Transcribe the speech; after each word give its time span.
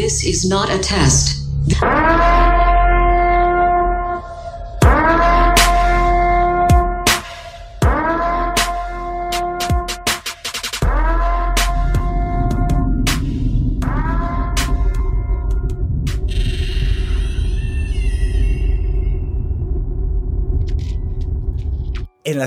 This 0.00 0.24
is 0.24 0.48
not 0.48 0.70
a 0.70 0.78
test. 0.78 1.42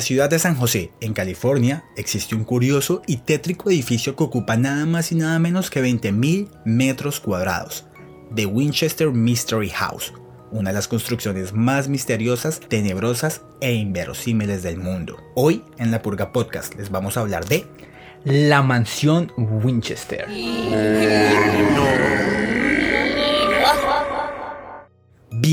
La 0.02 0.06
ciudad 0.06 0.32
de 0.32 0.40
San 0.40 0.56
José, 0.56 0.90
en 1.00 1.14
California, 1.14 1.84
existe 1.96 2.34
un 2.34 2.44
curioso 2.44 3.04
y 3.06 3.18
tétrico 3.18 3.70
edificio 3.70 4.16
que 4.16 4.24
ocupa 4.24 4.58
nada 4.58 4.88
más 4.88 5.12
y 5.12 5.16
nada 5.16 5.38
menos 5.38 5.70
que 5.70 5.80
20.000 5.80 6.50
metros 6.66 7.20
cuadrados, 7.20 7.86
The 8.34 8.48
Winchester 8.48 9.12
Mystery 9.12 9.70
House, 9.70 10.12
una 10.52 10.72
de 10.72 10.74
las 10.74 10.88
construcciones 10.88 11.54
más 11.54 11.88
misteriosas, 11.88 12.62
tenebrosas 12.62 13.44
e 13.60 13.74
inverosímiles 13.74 14.64
del 14.64 14.78
mundo. 14.78 15.18
Hoy, 15.36 15.64
en 15.78 15.92
la 15.92 16.02
Purga 16.02 16.32
Podcast, 16.32 16.74
les 16.74 16.90
vamos 16.90 17.16
a 17.16 17.20
hablar 17.20 17.46
de 17.46 17.68
La 18.24 18.64
mansión 18.64 19.32
Winchester. 19.38 20.26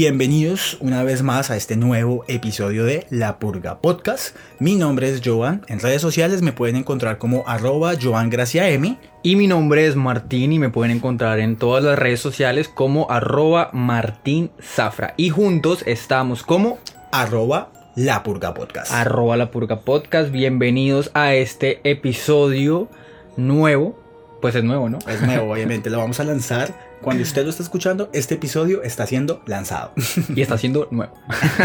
Bienvenidos 0.00 0.76
una 0.78 1.02
vez 1.02 1.24
más 1.24 1.50
a 1.50 1.56
este 1.56 1.76
nuevo 1.76 2.24
episodio 2.28 2.84
de 2.84 3.08
La 3.10 3.40
Purga 3.40 3.80
Podcast. 3.80 4.36
Mi 4.60 4.76
nombre 4.76 5.10
es 5.10 5.20
Joan. 5.24 5.62
En 5.66 5.80
redes 5.80 6.00
sociales 6.00 6.40
me 6.40 6.52
pueden 6.52 6.76
encontrar 6.76 7.18
como 7.18 7.42
arroba 7.48 7.94
joangraciaemi. 8.00 8.96
Y 9.24 9.34
mi 9.34 9.48
nombre 9.48 9.88
es 9.88 9.96
Martín 9.96 10.52
y 10.52 10.60
me 10.60 10.70
pueden 10.70 10.98
encontrar 10.98 11.40
en 11.40 11.56
todas 11.56 11.82
las 11.82 11.98
redes 11.98 12.20
sociales 12.20 12.68
como 12.68 13.10
arroba 13.10 13.70
Martín 13.72 14.52
Zafra. 14.62 15.14
Y 15.16 15.30
juntos 15.30 15.82
estamos 15.84 16.44
como 16.44 16.78
arroba 17.10 17.72
La 17.96 18.22
Purga 18.22 18.54
Podcast. 18.54 18.92
arroba 18.92 19.36
La 19.36 19.50
Purga 19.50 19.80
Podcast. 19.80 20.30
Bienvenidos 20.30 21.10
a 21.14 21.34
este 21.34 21.80
episodio 21.82 22.88
nuevo. 23.36 23.98
Pues 24.40 24.54
es 24.54 24.62
nuevo, 24.62 24.88
¿no? 24.88 25.00
Es 25.08 25.20
nuevo, 25.22 25.50
obviamente. 25.54 25.90
Lo 25.90 25.98
vamos 25.98 26.20
a 26.20 26.24
lanzar. 26.24 26.87
Cuando 27.02 27.22
usted 27.22 27.44
lo 27.44 27.50
está 27.50 27.62
escuchando, 27.62 28.10
este 28.12 28.34
episodio 28.34 28.82
está 28.82 29.06
siendo 29.06 29.42
lanzado. 29.46 29.92
Y 30.34 30.42
está 30.42 30.58
siendo 30.58 30.88
nuevo. 30.90 31.12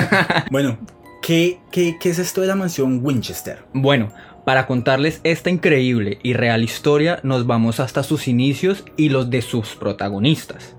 Bueno, 0.51 0.77
¿qué, 1.21 1.59
qué, 1.71 1.97
qué 1.99 2.09
es 2.09 2.19
esto 2.19 2.41
de 2.41 2.47
la 2.47 2.55
mansión 2.55 2.99
Winchester? 3.03 3.63
Bueno, 3.73 4.11
para 4.45 4.67
contarles 4.67 5.21
esta 5.23 5.49
increíble 5.49 6.19
y 6.21 6.33
real 6.33 6.63
historia, 6.63 7.19
nos 7.23 7.47
vamos 7.47 7.79
hasta 7.79 8.03
sus 8.03 8.27
inicios 8.27 8.83
y 8.97 9.07
los 9.07 9.29
de 9.29 9.41
sus 9.41 9.75
protagonistas. 9.75 10.75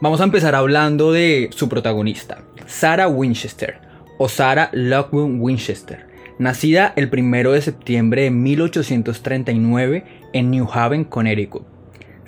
Vamos 0.00 0.20
a 0.20 0.24
empezar 0.24 0.54
hablando 0.54 1.10
de 1.10 1.48
su 1.52 1.68
protagonista, 1.68 2.42
Sarah 2.66 3.08
Winchester, 3.08 3.80
o 4.18 4.28
Sarah 4.28 4.68
Lockwood 4.72 5.40
Winchester, 5.40 6.06
nacida 6.38 6.92
el 6.96 7.10
1 7.10 7.52
de 7.52 7.62
septiembre 7.62 8.22
de 8.22 8.30
1839 8.30 10.04
en 10.34 10.50
New 10.50 10.68
Haven, 10.70 11.04
Connecticut. 11.04 11.71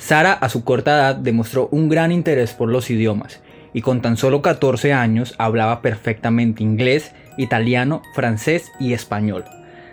Sarah 0.05 0.35
a 0.35 0.51
su 0.51 0.65
corta 0.65 0.97
edad 0.97 1.17
demostró 1.17 1.71
un 1.73 1.89
gran 1.89 2.13
interés 2.13 2.53
por 2.53 2.69
los 2.69 2.91
idiomas 2.91 3.41
y 3.73 3.81
con 3.81 4.03
tan 4.03 4.19
solo 4.19 4.43
14 4.43 4.93
años 4.93 5.35
hablaba 5.39 5.81
perfectamente 5.81 6.63
inglés, 6.63 7.13
italiano, 7.39 8.03
francés 8.15 8.71
y 8.79 8.93
español. 8.93 9.47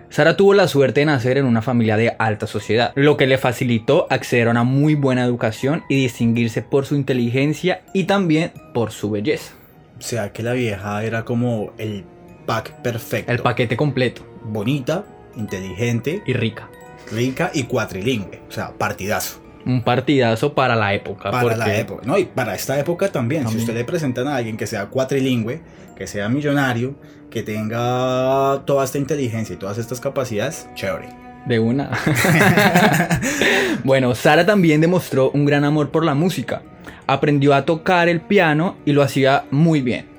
Sara 0.10 0.36
tuvo 0.36 0.54
la 0.54 0.68
suerte 0.68 1.00
de 1.00 1.06
nacer 1.06 1.38
en 1.38 1.46
una 1.46 1.62
familia 1.62 1.96
de 1.96 2.14
alta 2.20 2.46
sociedad, 2.46 2.92
lo 2.96 3.16
que 3.16 3.26
le 3.26 3.38
facilitó 3.38 4.08
acceder 4.10 4.50
a 4.50 4.52
una 4.52 4.66
muy 4.66 4.96
buena 4.96 5.24
educación 5.24 5.86
y 5.88 5.96
distinguirse 5.96 6.62
por 6.62 6.86
su 6.86 6.96
inteligencia 6.96 7.82
y 7.94 8.04
también 8.04 8.52
por 8.74 8.92
su 8.92 9.12
belleza. 9.12 9.54
O 9.98 10.02
sea 10.02 10.34
que 10.34 10.44
la 10.44 10.52
vieja 10.52 11.06
era 11.06 11.24
como 11.24 11.72
el 11.78 12.04
pack 12.46 12.82
perfecto. 12.82 13.32
El 13.32 13.40
paquete 13.40 13.78
completo 13.78 14.28
Bonita, 14.44 15.06
inteligente, 15.38 16.22
y 16.26 16.34
rica. 16.34 16.70
rica 17.10 17.50
y 17.54 17.64
cuatrilingüe. 17.64 18.42
O 18.50 18.52
sea, 18.52 18.72
partidazo. 18.78 19.51
Un 19.66 19.84
partidazo 19.84 20.54
para 20.54 20.76
la 20.76 20.94
época. 20.94 21.32
Para 21.32 21.56
la 21.56 21.76
época. 21.76 22.04
No, 22.06 22.18
y 22.18 22.26
para 22.26 22.56
esta 22.56 22.80
época 22.80 23.12
también. 23.12 23.44
También. 23.44 23.60
Si 23.60 23.64
usted 23.64 23.78
le 23.78 23.86
presentan 23.86 24.28
a 24.28 24.36
alguien 24.36 24.58
que 24.58 24.68
sea 24.68 24.88
cuatrilingüe, 24.88 25.62
que 25.96 26.08
sea 26.08 26.30
millonario, 26.30 26.96
que 27.30 27.44
tenga 27.44 28.64
toda 28.66 28.84
esta 28.84 28.98
inteligencia 28.98 29.54
y 29.54 29.58
todas 29.58 29.78
estas 29.78 30.00
capacidades, 30.00 30.68
chévere. 30.76 31.10
De 31.46 31.60
una. 31.60 31.90
bueno, 33.84 34.14
Sara 34.16 34.46
también 34.46 34.82
demostró 34.82 35.32
un 35.32 35.46
gran 35.46 35.64
amor 35.64 35.90
por 35.90 36.06
la 36.06 36.14
música. 36.14 36.62
Aprendió 37.08 37.54
a 37.54 37.66
tocar 37.66 38.10
el 38.10 38.22
piano 38.22 38.78
y 38.86 38.94
lo 38.94 39.02
hacía 39.02 39.46
muy 39.50 39.82
bien. 39.82 40.12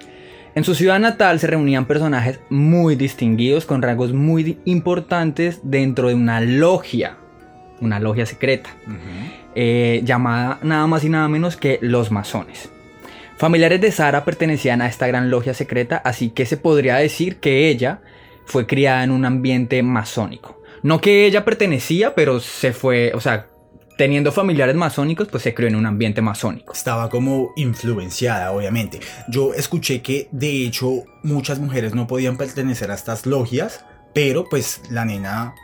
En 0.54 0.64
su 0.64 0.74
ciudad 0.74 0.98
natal 0.98 1.40
se 1.40 1.46
reunían 1.46 1.86
personajes 1.86 2.40
muy 2.50 2.94
distinguidos 2.94 3.64
con 3.64 3.80
rasgos 3.80 4.12
muy 4.12 4.58
importantes 4.66 5.60
dentro 5.62 6.08
de 6.08 6.14
una 6.14 6.42
logia, 6.42 7.16
una 7.82 8.00
logia 8.00 8.24
secreta, 8.24 8.70
eh, 9.54 10.00
llamada 10.04 10.58
nada 10.62 10.86
más 10.86 11.04
y 11.04 11.10
nada 11.10 11.28
menos 11.28 11.56
que 11.56 11.78
los 11.82 12.10
masones. 12.10 12.70
Familiares 13.36 13.80
de 13.80 13.92
Sara 13.92 14.24
pertenecían 14.24 14.80
a 14.80 14.86
esta 14.86 15.06
gran 15.06 15.30
logia 15.30 15.52
secreta, 15.52 15.96
así 16.04 16.30
que 16.30 16.46
se 16.46 16.56
podría 16.56 16.96
decir 16.96 17.36
que 17.36 17.68
ella 17.68 18.00
fue 18.46 18.66
criada 18.66 19.02
en 19.04 19.10
un 19.10 19.24
ambiente 19.24 19.82
masónico. 19.82 20.62
No 20.82 21.00
que 21.00 21.26
ella 21.26 21.44
pertenecía, 21.44 22.14
pero 22.14 22.40
se 22.40 22.72
fue, 22.72 23.12
o 23.14 23.20
sea, 23.20 23.48
teniendo 23.96 24.32
familiares 24.32 24.74
masónicos, 24.74 25.28
pues 25.28 25.42
se 25.42 25.54
crió 25.54 25.68
en 25.68 25.76
un 25.76 25.86
ambiente 25.86 26.22
masónico. 26.22 26.72
Estaba 26.72 27.08
como 27.08 27.52
influenciada, 27.56 28.52
obviamente. 28.52 29.00
Yo 29.28 29.54
escuché 29.54 30.02
que 30.02 30.28
de 30.32 30.64
hecho 30.64 31.04
muchas 31.22 31.58
mujeres 31.58 31.94
no 31.94 32.06
podían 32.06 32.36
pertenecer 32.36 32.90
a 32.90 32.94
estas 32.94 33.26
logias, 33.26 33.84
pero 34.14 34.48
pues 34.48 34.82
la 34.90 35.04
nena, 35.04 35.54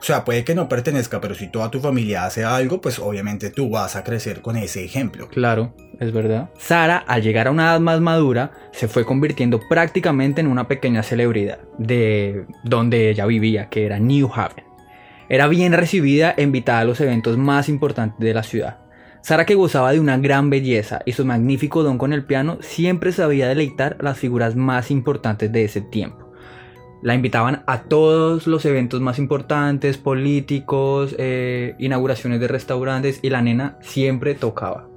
o 0.00 0.02
sea, 0.02 0.24
puede 0.24 0.44
que 0.44 0.54
no 0.54 0.66
pertenezca, 0.66 1.20
pero 1.20 1.34
si 1.34 1.48
toda 1.48 1.70
tu 1.70 1.78
familia 1.78 2.24
hace 2.24 2.42
algo, 2.42 2.80
pues 2.80 2.98
obviamente 2.98 3.50
tú 3.50 3.68
vas 3.68 3.96
a 3.96 4.02
crecer 4.02 4.40
con 4.40 4.56
ese 4.56 4.82
ejemplo. 4.82 5.28
Claro, 5.28 5.74
es 5.98 6.10
verdad. 6.10 6.48
Sara, 6.58 6.96
al 6.96 7.22
llegar 7.22 7.48
a 7.48 7.50
una 7.50 7.64
edad 7.64 7.80
más 7.80 8.00
madura, 8.00 8.52
se 8.72 8.88
fue 8.88 9.04
convirtiendo 9.04 9.60
prácticamente 9.68 10.40
en 10.40 10.46
una 10.46 10.68
pequeña 10.68 11.02
celebridad 11.02 11.58
de 11.76 12.46
donde 12.64 13.10
ella 13.10 13.26
vivía, 13.26 13.68
que 13.68 13.84
era 13.84 13.98
New 13.98 14.30
Haven. 14.34 14.64
Era 15.28 15.48
bien 15.48 15.74
recibida 15.74 16.34
e 16.34 16.44
invitada 16.44 16.80
a 16.80 16.84
los 16.84 17.00
eventos 17.02 17.36
más 17.36 17.68
importantes 17.68 18.20
de 18.20 18.32
la 18.32 18.42
ciudad. 18.42 18.78
Sara, 19.20 19.44
que 19.44 19.54
gozaba 19.54 19.92
de 19.92 20.00
una 20.00 20.16
gran 20.16 20.48
belleza 20.48 21.02
y 21.04 21.12
su 21.12 21.26
magnífico 21.26 21.82
don 21.82 21.98
con 21.98 22.14
el 22.14 22.24
piano, 22.24 22.56
siempre 22.62 23.12
sabía 23.12 23.48
deleitar 23.48 23.98
a 24.00 24.02
las 24.02 24.18
figuras 24.18 24.56
más 24.56 24.90
importantes 24.90 25.52
de 25.52 25.64
ese 25.64 25.82
tiempo. 25.82 26.29
La 27.02 27.14
invitaban 27.14 27.62
a 27.66 27.82
todos 27.84 28.46
los 28.46 28.64
eventos 28.64 29.00
más 29.00 29.18
importantes, 29.18 29.96
políticos, 29.98 31.14
eh, 31.18 31.74
inauguraciones 31.78 32.40
de 32.40 32.48
restaurantes 32.48 33.20
y 33.22 33.30
la 33.30 33.40
nena 33.40 33.78
siempre 33.80 34.34
tocaba 34.34 34.90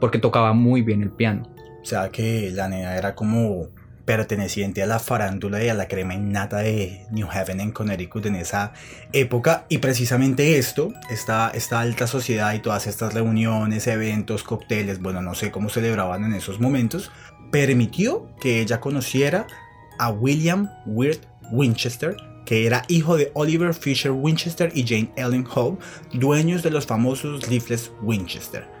porque 0.00 0.18
tocaba 0.18 0.52
muy 0.52 0.82
bien 0.82 1.02
el 1.02 1.10
piano. 1.10 1.48
O 1.82 1.84
sea 1.84 2.08
que 2.10 2.50
la 2.52 2.68
nena 2.68 2.96
era 2.96 3.14
como 3.14 3.68
perteneciente 4.04 4.82
a 4.82 4.86
la 4.86 5.00
farándula 5.00 5.62
y 5.64 5.68
a 5.68 5.74
la 5.74 5.88
crema 5.88 6.14
innata 6.14 6.58
de 6.58 7.06
New 7.10 7.28
Haven 7.30 7.60
en 7.60 7.72
Connecticut 7.72 8.26
en 8.26 8.36
esa 8.36 8.72
época. 9.12 9.66
Y 9.68 9.78
precisamente 9.78 10.58
esto, 10.58 10.92
esta, 11.10 11.50
esta 11.50 11.80
alta 11.80 12.06
sociedad 12.06 12.54
y 12.54 12.60
todas 12.60 12.86
estas 12.86 13.14
reuniones, 13.14 13.86
eventos, 13.88 14.44
cócteles, 14.44 15.00
bueno, 15.00 15.22
no 15.22 15.34
sé 15.34 15.50
cómo 15.50 15.68
celebraban 15.68 16.24
en 16.24 16.34
esos 16.34 16.60
momentos, 16.60 17.10
permitió 17.50 18.28
que 18.40 18.60
ella 18.60 18.78
conociera 18.80 19.46
a 19.98 20.10
William 20.10 20.70
Wirt 20.86 21.24
Winchester, 21.50 22.16
que 22.44 22.66
era 22.66 22.82
hijo 22.88 23.16
de 23.16 23.30
Oliver 23.34 23.74
Fisher 23.74 24.12
Winchester 24.12 24.70
y 24.74 24.86
Jane 24.86 25.10
Ellen 25.16 25.46
Howe, 25.54 25.78
dueños 26.12 26.62
de 26.62 26.70
los 26.70 26.86
famosos 26.86 27.46
rifles 27.48 27.92
Winchester 28.02 28.76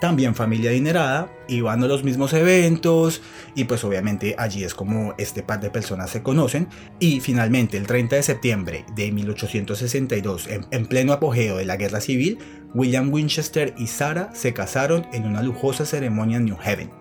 también 0.00 0.34
familia 0.34 0.70
adinerada, 0.70 1.30
iban 1.46 1.84
a 1.84 1.86
los 1.86 2.02
mismos 2.02 2.32
eventos 2.32 3.20
y 3.54 3.64
pues 3.64 3.84
obviamente 3.84 4.34
allí 4.38 4.64
es 4.64 4.74
como 4.74 5.14
este 5.18 5.42
par 5.42 5.60
de 5.60 5.70
personas 5.70 6.10
se 6.10 6.22
conocen 6.22 6.68
y 6.98 7.20
finalmente 7.20 7.76
el 7.76 7.86
30 7.86 8.16
de 8.16 8.22
septiembre 8.22 8.84
de 8.96 9.12
1862 9.12 10.48
en, 10.48 10.66
en 10.70 10.86
pleno 10.86 11.12
apogeo 11.12 11.58
de 11.58 11.66
la 11.66 11.76
guerra 11.76 12.00
civil 12.00 12.38
William 12.74 13.12
Winchester 13.12 13.74
y 13.76 13.86
Sarah 13.86 14.30
se 14.34 14.54
casaron 14.54 15.06
en 15.12 15.26
una 15.26 15.42
lujosa 15.42 15.84
ceremonia 15.84 16.38
en 16.38 16.46
New 16.46 16.56
Haven. 16.64 16.99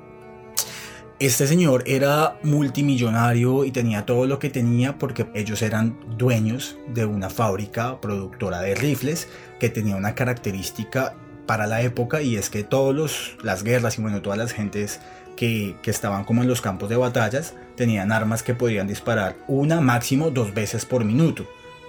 Este 1.19 1.48
señor 1.48 1.83
era 1.86 2.39
multimillonario 2.44 3.66
y 3.66 3.71
tenía 3.71 4.06
todo 4.06 4.25
lo 4.25 4.39
que 4.39 4.50
tenía 4.50 4.98
porque 4.98 5.27
ellos 5.36 5.62
eran 5.62 6.00
dueños 6.18 6.77
de 6.94 7.04
una 7.04 7.30
fábrica 7.30 8.00
productora 8.00 8.62
de 8.62 8.74
rifles 8.74 9.27
que 9.60 9.69
tenía 9.69 9.98
una 9.98 10.16
característica 10.16 11.16
para 11.45 11.68
la 11.68 11.81
época 11.81 12.21
y 12.21 12.38
es 12.38 12.50
que 12.50 12.63
todas 12.63 13.33
las 13.44 13.63
guerras 13.63 14.00
y 14.00 14.01
bueno, 14.01 14.21
todas 14.21 14.39
las 14.39 14.54
gentes 14.54 15.01
que, 15.36 15.75
que, 15.81 15.92
estaban 15.92 16.24
como 16.24 16.42
en 16.42 16.48
los 16.48 16.62
campos 16.62 16.88
de 16.88 16.95
batallas 16.95 17.54
tenían 17.75 18.13
armas 18.13 18.42
que 18.42 18.56
podían 18.56 18.88
disparar 18.88 19.36
una 19.50 19.81
máximo 19.81 20.31
dos 20.31 20.54
veces 20.54 20.86
por 20.86 21.04
minuto. 21.04 21.45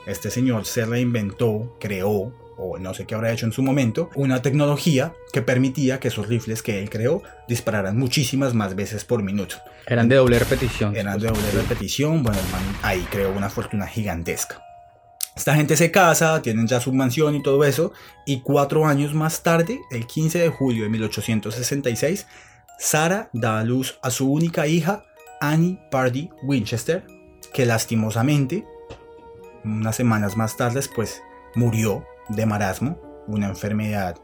Este 0.06 0.33
señor 0.33 0.65
se 0.65 0.87
reinventó, 0.87 1.76
creó 1.79 2.33
o 2.61 2.79
no 2.79 2.95
sé 2.95 3.07
qué 3.07 3.15
habrá 3.15 3.33
hecho 3.33 3.47
en 3.47 3.53
su 3.53 3.62
momento, 3.62 4.11
una 4.15 4.43
tecnología 4.43 5.15
que 5.33 5.43
permitía 5.43 5.99
que 5.99 6.09
esos 6.09 6.29
rifles 6.29 6.62
que 6.62 6.79
él 6.79 6.91
creó 6.91 7.23
dispararan 7.49 7.97
muchísimas 7.97 8.55
más 8.55 8.75
veces 8.75 9.05
por 9.05 9.23
minuto. 9.23 9.57
Eran 9.87 10.09
de 10.09 10.17
doble 10.17 10.39
repetición. 10.39 10.95
Eran 10.97 11.19
de 11.19 11.29
doble 11.29 11.51
repetición, 11.53 12.23
bueno, 12.23 12.39
el 12.39 12.53
man 12.53 12.62
ahí 12.83 13.07
creó 13.11 13.33
una 13.33 13.49
fortuna 13.49 13.87
gigantesca. 13.87 14.62
Esta 15.35 15.55
gente 15.55 15.77
se 15.77 15.91
casa, 15.91 16.43
tienen 16.43 16.67
ya 16.67 16.81
su 16.81 16.93
mansión 16.93 17.35
y 17.35 17.43
todo 17.43 17.65
eso, 17.65 17.93
y 18.27 18.41
cuatro 18.43 18.87
años 18.87 19.15
más 19.15 19.43
tarde, 19.43 19.81
el 19.91 20.07
15 20.07 20.39
de 20.39 20.49
julio 20.51 20.83
de 20.85 20.91
1866, 20.91 22.27
Sara 22.79 23.31
da 23.33 23.61
a 23.61 23.65
luz 23.65 23.99
a 24.03 24.11
su 24.11 24.31
única 24.31 24.67
hija, 24.67 25.05
Annie 25.41 25.79
Pardy 25.91 26.31
Winchester, 26.43 27.07
que 27.55 27.65
lastimosamente, 27.65 28.67
unas 29.65 29.97
semanas 29.97 30.37
más 30.37 30.57
tarde, 30.57 30.81
pues 30.95 31.23
murió 31.55 32.05
de 32.31 32.47
marasmo, 32.47 32.99
una 33.27 33.49
enfermedad 33.49 34.17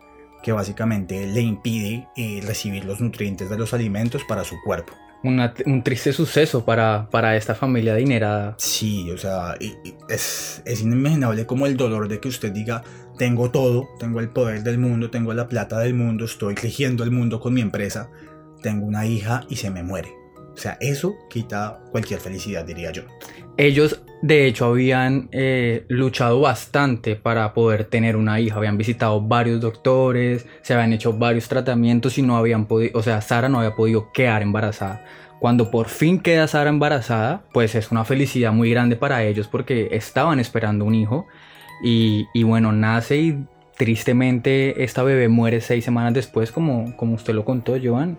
que 0.43 0.53
básicamente 0.53 1.27
le 1.27 1.41
impide 1.41 2.09
eh, 2.17 2.41
recibir 2.47 2.85
los 2.85 3.01
nutrientes 3.01 3.51
de 3.51 3.59
los 3.59 3.75
alimentos 3.75 4.23
para 4.25 4.45
su 4.45 4.57
cuerpo. 4.65 4.93
un 5.23 5.83
triste 5.83 6.13
suceso 6.13 6.65
para, 6.65 7.09
para 7.11 7.37
esta 7.37 7.55
familia 7.55 7.95
adinerada. 7.95 8.55
Sí, 8.59 9.11
o 9.11 9.19
sea, 9.19 9.57
es, 10.09 10.63
es 10.65 10.83
inimaginable 10.83 11.47
como 11.47 11.67
el 11.67 11.77
dolor 11.77 12.07
de 12.07 12.21
que 12.21 12.29
usted 12.29 12.53
diga, 12.53 12.85
tengo 13.19 13.51
todo, 13.51 13.89
tengo 13.99 14.21
el 14.21 14.29
poder 14.29 14.63
del 14.63 14.79
mundo, 14.79 15.11
tengo 15.11 15.35
la 15.35 15.49
plata 15.49 15.79
del 15.79 15.95
mundo, 15.95 16.27
estoy 16.27 16.55
rigiendo 16.55 17.03
el 17.03 17.11
mundo 17.11 17.41
con 17.41 17.55
mi 17.55 17.61
empresa, 17.61 18.11
tengo 18.63 18.87
una 18.87 19.07
hija 19.07 19.45
y 19.49 19.57
se 19.57 19.71
me 19.71 19.83
muere. 19.83 20.15
O 20.53 20.59
sea, 20.59 20.79
eso 20.81 21.17
quita 21.29 21.81
cualquier 21.91 22.21
felicidad, 22.21 22.65
diría 22.65 22.91
yo. 22.91 23.03
Ellos, 23.59 24.03
de 24.21 24.47
hecho, 24.47 24.67
habían 24.67 25.29
eh, 25.33 25.87
luchado 25.89 26.41
bastante 26.41 27.17
para 27.17 27.55
poder 27.55 27.85
tener 27.85 28.17
una 28.17 28.39
hija. 28.39 28.57
Habían 28.57 28.77
visitado 28.77 29.21
varios 29.21 29.61
doctores, 29.61 30.47
se 30.61 30.75
habían 30.75 30.93
hecho 30.93 31.15
varios 31.15 31.49
tratamientos 31.49 32.19
y 32.19 32.23
no 32.23 32.37
habían 32.37 32.67
podido, 32.67 32.99
o 32.99 33.03
sea, 33.03 33.21
Sara 33.23 33.49
no 33.49 33.59
había 33.59 33.75
podido 33.75 34.13
quedar 34.13 34.43
embarazada. 34.43 35.05
Cuando 35.41 35.71
por 35.71 35.89
fin 35.89 36.21
queda 36.21 36.49
Sara 36.49 36.69
embarazada, 36.69 37.45
pues 37.53 37.75
es 37.75 37.91
una 37.91 38.05
felicidad 38.05 38.53
muy 38.53 38.71
grande 38.71 38.97
para 38.97 39.25
ellos 39.25 39.49
porque 39.49 39.89
estaban 39.93 40.39
esperando 40.39 40.85
un 40.85 40.95
hijo. 40.95 41.27
Y, 41.83 42.43
bueno, 42.43 42.73
nace 42.73 43.17
y 43.19 43.45
tristemente 43.77 44.83
esta 44.83 45.03
bebé 45.03 45.29
muere 45.29 45.61
seis 45.61 45.85
semanas 45.85 46.15
después, 46.15 46.53
como, 46.53 46.97
como 46.97 47.15
usted 47.15 47.35
lo 47.35 47.45
contó, 47.45 47.77
Joan 47.83 48.19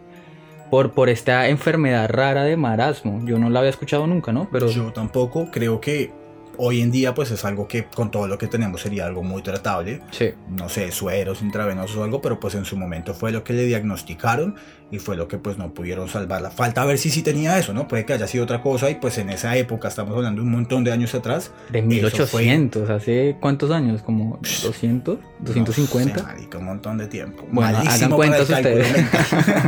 por, 0.69 0.92
por 0.92 1.10
esta 1.10 1.50
enfermedad 1.50 2.10
rara 2.10 2.44
de 2.44 2.58
marasmo. 2.58 3.22
Yo 3.25 3.40
no 3.40 3.50
la 3.50 3.60
había 3.60 3.69
escuchado 3.69 4.08
nunca, 4.08 4.31
¿no? 4.31 4.48
Pero 4.52 4.69
yo 4.69 4.92
tampoco 4.94 5.50
creo 5.52 5.80
que 5.80 6.12
hoy 6.57 6.81
en 6.81 6.92
día 6.92 7.13
pues 7.13 7.31
es 7.31 7.45
algo 7.45 7.68
que 7.68 7.86
con 7.86 8.12
todo 8.12 8.27
lo 8.27 8.38
que 8.38 8.48
tenemos 8.48 8.81
sería 8.81 9.06
algo 9.06 9.24
muy 9.24 9.42
tratable. 9.42 10.01
Sí. 10.12 10.33
No 10.50 10.69
sé, 10.69 10.92
sueros 10.92 11.42
intravenosos 11.42 11.98
o 11.98 12.04
algo, 12.04 12.21
pero 12.21 12.39
pues 12.39 12.56
en 12.56 12.65
su 12.65 12.77
momento 12.77 13.13
fue 13.13 13.31
lo 13.31 13.44
que 13.44 13.54
le 13.54 13.65
diagnosticaron 13.65 14.56
y 14.92 15.00
fue 15.00 15.18
lo 15.18 15.27
que 15.27 15.38
pues 15.38 15.57
no 15.57 15.74
pudieron 15.74 16.07
salvarla. 16.07 16.50
Falta 16.50 16.86
ver 16.86 16.98
si 16.98 17.09
sí 17.09 17.21
tenía 17.21 17.57
eso, 17.57 17.74
¿no? 17.74 17.88
Puede 17.88 18.06
que 18.06 18.13
haya 18.13 18.27
sido 18.27 18.44
otra 18.44 18.62
cosa 18.62 18.89
y 18.89 18.95
pues 18.95 19.18
en 19.18 19.30
esa 19.30 19.56
época, 19.57 19.88
estamos 19.88 20.15
hablando 20.15 20.42
de 20.42 20.48
un 20.48 20.54
montón 20.54 20.83
de 20.83 20.92
años 20.92 21.13
atrás. 21.13 21.51
De 21.69 21.81
1800, 21.81 22.89
¿hace 22.89 23.38
cuántos 23.39 23.71
años? 23.71 24.01
¿Como 24.01 24.39
200? 24.63 25.19
¿250? 25.44 26.50
No 26.51 26.59
un 26.59 26.65
montón 26.65 26.98
de 26.98 27.07
tiempo. 27.07 27.45
Bueno, 27.51 27.80
hagan 27.80 28.12
cuentas 28.12 28.50
ustedes. 28.50 28.88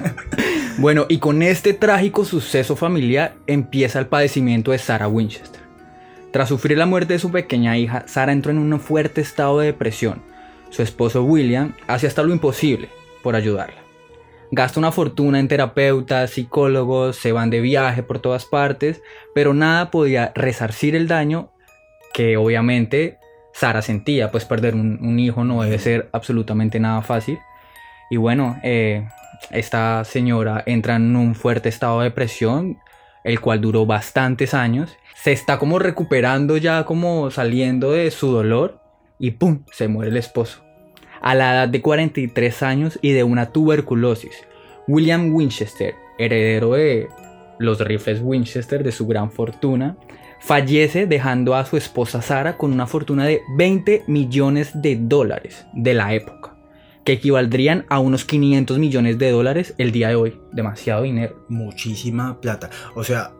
bueno, 0.77 1.05
y 1.09 1.19
con 1.19 1.41
este 1.41 1.73
trágico 1.73 2.25
suceso 2.25 2.75
familiar 2.75 3.35
empieza 3.47 3.99
el 3.99 4.07
padecimiento 4.07 4.71
de 4.71 4.77
Sarah 4.77 5.07
Winchester. 5.07 5.68
Tras 6.31 6.49
sufrir 6.49 6.77
la 6.77 6.85
muerte 6.85 7.13
de 7.13 7.19
su 7.19 7.31
pequeña 7.31 7.77
hija, 7.77 8.03
Sara 8.07 8.31
entró 8.31 8.51
en 8.51 8.59
un 8.59 8.79
fuerte 8.79 9.21
estado 9.21 9.59
de 9.59 9.67
depresión. 9.67 10.21
Su 10.69 10.83
esposo 10.83 11.23
William 11.23 11.75
hace 11.87 12.05
hasta 12.05 12.21
lo 12.21 12.31
imposible 12.31 12.89
por 13.23 13.35
ayudarla. 13.35 13.81
Gasta 14.51 14.79
una 14.79 14.91
fortuna 14.91 15.39
en 15.39 15.47
terapeutas, 15.47 16.31
psicólogos, 16.31 17.15
se 17.15 17.31
van 17.31 17.49
de 17.49 17.61
viaje 17.61 18.03
por 18.03 18.19
todas 18.19 18.45
partes, 18.45 19.01
pero 19.33 19.53
nada 19.53 19.91
podía 19.91 20.31
resarcir 20.35 20.95
el 20.95 21.07
daño 21.07 21.51
que 22.13 22.37
obviamente 22.37 23.19
Sara 23.53 23.81
sentía, 23.81 24.31
pues 24.31 24.45
perder 24.45 24.75
un, 24.75 25.19
hijo 25.19 25.43
no 25.43 25.61
debe 25.61 25.79
ser 25.79 26.09
absolutamente 26.13 26.79
nada 26.79 27.01
fácil. 27.01 27.39
Y 28.09 28.17
bueno, 28.17 28.57
eh, 28.63 29.07
esta 29.51 30.03
señora 30.03 30.63
entra 30.65 30.95
en 30.95 31.15
un 31.15 31.35
fuerte 31.35 31.69
estado 31.69 31.99
de 31.99 32.05
depresión, 32.05 32.79
el 33.29 33.39
cual 33.39 33.61
duró 33.61 33.85
bastantes 33.85 34.53
años 34.53 34.97
se 35.21 35.31
está 35.31 35.59
como 35.59 35.79
recuperando 35.79 36.57
ya 36.57 36.85
como 36.85 37.29
saliendo 37.29 37.91
de 37.91 38.09
su 38.09 38.31
dolor 38.31 38.79
y 39.19 39.31
¡pum! 39.31 39.63
se 39.71 39.87
muere 39.87 40.11
el 40.11 40.17
esposo. 40.17 40.63
A 41.21 41.35
la 41.35 41.53
edad 41.53 41.67
de 41.67 41.81
43 41.81 42.63
años 42.63 42.99
y 43.01 43.11
de 43.11 43.23
una 43.23 43.51
tuberculosis, 43.51 44.47
William 44.87 45.33
Winchester, 45.33 45.95
heredero 46.17 46.73
de 46.73 47.09
los 47.59 47.81
rifles 47.81 48.21
Winchester 48.23 48.81
de 48.83 48.93
su 48.93 49.05
gran 49.07 49.29
fortuna, 49.29 49.97
fallece 50.39 51.05
dejando 51.05 51.55
a 51.55 51.65
su 51.65 51.75
esposa 51.75 52.21
Sara 52.21 52.55
con 52.55 52.71
una 52.71 52.87
fortuna 52.87 53.25
de 53.25 53.41
20 53.57 54.05
millones 54.07 54.71
de 54.81 54.95
dólares 54.95 55.65
de 55.73 55.93
la 55.93 56.13
época, 56.13 56.55
que 57.09 57.13
equivaldrían 57.13 57.87
a 57.89 57.97
unos 57.97 58.23
500 58.23 58.77
millones 58.77 59.17
de 59.17 59.31
dólares 59.31 59.73
el 59.79 59.91
día 59.91 60.09
de 60.09 60.15
hoy. 60.15 60.39
Demasiado 60.51 61.01
dinero. 61.01 61.43
Muchísima 61.49 62.39
plata. 62.39 62.69
O 62.93 63.03
sea, 63.03 63.31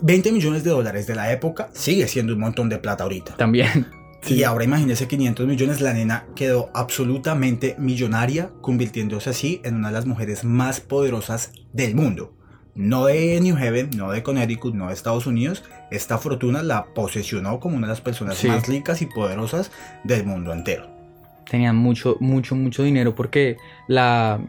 20 0.00 0.30
millones 0.30 0.62
de 0.62 0.70
dólares 0.70 1.08
de 1.08 1.16
la 1.16 1.32
época 1.32 1.70
sigue 1.72 2.06
siendo 2.06 2.34
un 2.34 2.38
montón 2.38 2.68
de 2.68 2.78
plata 2.78 3.02
ahorita. 3.02 3.36
También. 3.36 3.88
Y 4.26 4.42
ahora 4.44 4.64
imagínese 4.64 5.06
500 5.06 5.46
millones, 5.46 5.80
la 5.82 5.92
nena 5.92 6.24
quedó 6.34 6.70
absolutamente 6.72 7.76
millonaria, 7.78 8.52
convirtiéndose 8.62 9.28
así 9.28 9.60
en 9.64 9.74
una 9.74 9.88
de 9.88 9.94
las 9.94 10.06
mujeres 10.06 10.44
más 10.44 10.80
poderosas 10.80 11.52
del 11.74 11.94
mundo. 11.94 12.32
No 12.74 13.04
de 13.04 13.38
New 13.42 13.54
Haven, 13.54 13.90
no 13.94 14.12
de 14.12 14.22
Connecticut, 14.22 14.74
no 14.74 14.86
de 14.86 14.94
Estados 14.94 15.26
Unidos. 15.26 15.62
Esta 15.90 16.16
fortuna 16.16 16.62
la 16.62 16.86
posesionó 16.94 17.60
como 17.60 17.76
una 17.76 17.86
de 17.86 17.92
las 17.92 18.00
personas 18.00 18.42
más 18.44 18.66
ricas 18.66 19.02
y 19.02 19.06
poderosas 19.06 19.70
del 20.04 20.24
mundo 20.24 20.54
entero. 20.54 20.93
Tenían 21.48 21.76
mucho, 21.76 22.16
mucho, 22.20 22.54
mucho 22.54 22.82
dinero 22.82 23.14
porque 23.14 23.56
la 23.86 24.40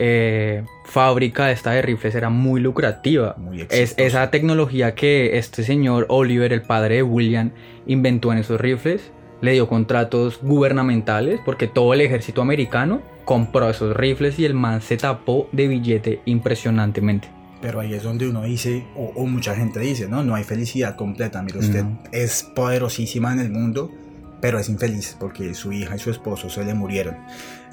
eh, 0.00 0.62
fábrica 0.84 1.50
esta 1.50 1.72
de 1.72 1.82
rifles 1.82 2.14
era 2.14 2.30
muy 2.30 2.60
lucrativa. 2.60 3.36
es 3.70 3.94
esa 3.98 4.30
tecnología 4.30 4.94
que 4.94 5.38
este 5.38 5.64
señor 5.64 6.06
Oliver, 6.08 6.52
el 6.52 6.62
padre 6.62 6.96
de 6.96 7.02
William, 7.02 7.50
inventó 7.86 8.32
en 8.32 8.38
esos 8.38 8.60
rifles, 8.60 9.10
le 9.40 9.52
dio 9.52 9.68
contratos 9.68 10.40
gubernamentales 10.42 11.40
porque 11.44 11.66
todo 11.66 11.94
el 11.94 12.00
ejército 12.00 12.42
americano 12.42 13.02
compró 13.24 13.68
esos 13.68 13.96
rifles 13.96 14.38
y 14.38 14.44
el 14.44 14.54
man 14.54 14.80
se 14.80 14.96
tapó 14.96 15.48
de 15.52 15.68
billete 15.68 16.20
impresionantemente. 16.24 17.28
Pero 17.60 17.80
ahí 17.80 17.92
es 17.92 18.04
donde 18.04 18.28
uno 18.28 18.44
dice, 18.44 18.84
o, 18.94 19.26
mucha 19.26 19.54
gente 19.56 19.80
dice, 19.80 20.08
no, 20.08 20.22
no 20.22 20.36
hay 20.36 20.44
felicidad 20.44 20.94
completa. 20.94 21.42
Mire, 21.42 21.58
usted 21.58 21.84
es 22.12 22.44
poderosísima 22.54 23.32
en 23.32 23.40
el 23.40 23.50
mundo, 23.50 23.90
pero 24.40 24.58
es 24.58 24.68
infeliz 24.68 25.16
porque 25.18 25.54
su 25.54 25.72
hija 25.72 25.96
y 25.96 25.98
su 25.98 26.10
esposo 26.10 26.48
se 26.50 26.64
le 26.64 26.74
murieron. 26.74 27.16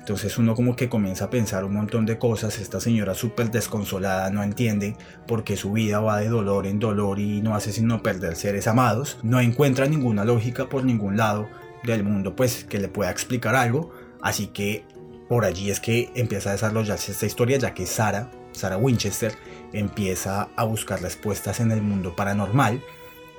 Entonces 0.06 0.38
uno 0.38 0.54
como 0.54 0.76
que 0.76 0.88
comienza 0.88 1.26
a 1.26 1.30
pensar 1.32 1.66
un 1.66 1.74
montón 1.74 2.06
de 2.06 2.20
cosas, 2.20 2.60
esta 2.60 2.80
señora 2.80 3.16
súper 3.16 3.50
desconsolada 3.50 4.30
no 4.30 4.44
entiende 4.44 4.96
por 5.26 5.44
qué 5.44 5.58
su 5.58 5.72
vida 5.72 6.00
va 6.00 6.20
de 6.20 6.30
dolor 6.30 6.68
en 6.68 6.78
dolor 6.78 7.18
y 7.18 7.42
no 7.42 7.56
hace 7.56 7.72
sino 7.72 8.04
perder 8.04 8.36
seres 8.36 8.68
amados, 8.68 9.18
no 9.24 9.40
encuentra 9.40 9.88
ninguna 9.88 10.24
lógica 10.24 10.70
por 10.70 10.84
ningún 10.84 11.18
lado 11.18 11.48
del 11.84 12.04
mundo 12.04 12.36
pues 12.36 12.66
que 12.66 12.78
le 12.78 12.88
pueda 12.88 13.10
explicar 13.10 13.56
algo, 13.56 13.94
así 14.22 14.46
que 14.46 14.86
por 15.28 15.44
allí 15.44 15.72
es 15.72 15.80
que 15.80 16.12
empieza 16.14 16.50
a 16.50 16.54
desarrollarse 16.54 17.12
esta 17.12 17.26
historia 17.26 17.58
ya 17.58 17.74
que 17.74 17.88
Sara, 17.88 18.30
Sara 18.52 18.78
Winchester, 18.78 19.34
empieza 19.74 20.50
a 20.56 20.64
buscar 20.66 21.02
respuestas 21.02 21.60
en 21.60 21.72
el 21.72 21.82
mundo 21.82 22.16
paranormal, 22.16 22.80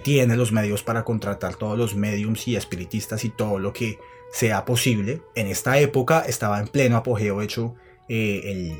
tiene 0.02 0.36
los 0.36 0.52
medios 0.52 0.82
para 0.82 1.04
contratar 1.04 1.56
todos 1.56 1.78
los 1.78 1.94
mediums 1.94 2.46
y 2.48 2.56
espiritistas 2.56 3.24
y 3.24 3.30
todo 3.30 3.58
lo 3.58 3.72
que 3.72 3.98
sea 4.32 4.64
posible. 4.64 5.22
En 5.34 5.46
esta 5.46 5.78
época 5.78 6.24
estaba 6.26 6.60
en 6.60 6.68
pleno 6.68 6.96
apogeo 6.96 7.42
hecho 7.42 7.74
eh, 8.08 8.78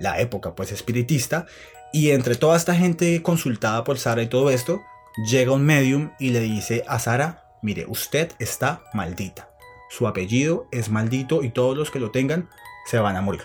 la 0.00 0.20
época 0.20 0.54
pues 0.54 0.72
espiritista 0.72 1.46
y 1.92 2.10
entre 2.10 2.34
toda 2.34 2.56
esta 2.56 2.74
gente 2.74 3.22
consultada 3.22 3.84
por 3.84 3.98
Sara 3.98 4.22
y 4.22 4.28
todo 4.28 4.50
esto, 4.50 4.82
llega 5.30 5.52
un 5.52 5.64
medium 5.64 6.10
y 6.18 6.30
le 6.30 6.40
dice 6.40 6.84
a 6.86 6.98
Sara, 6.98 7.48
mire, 7.62 7.86
usted 7.88 8.32
está 8.38 8.82
maldita. 8.92 9.48
Su 9.88 10.06
apellido 10.06 10.66
es 10.72 10.90
maldito 10.90 11.42
y 11.42 11.50
todos 11.50 11.76
los 11.76 11.90
que 11.90 12.00
lo 12.00 12.10
tengan 12.10 12.48
se 12.90 12.98
van 12.98 13.16
a 13.16 13.22
morir. 13.22 13.42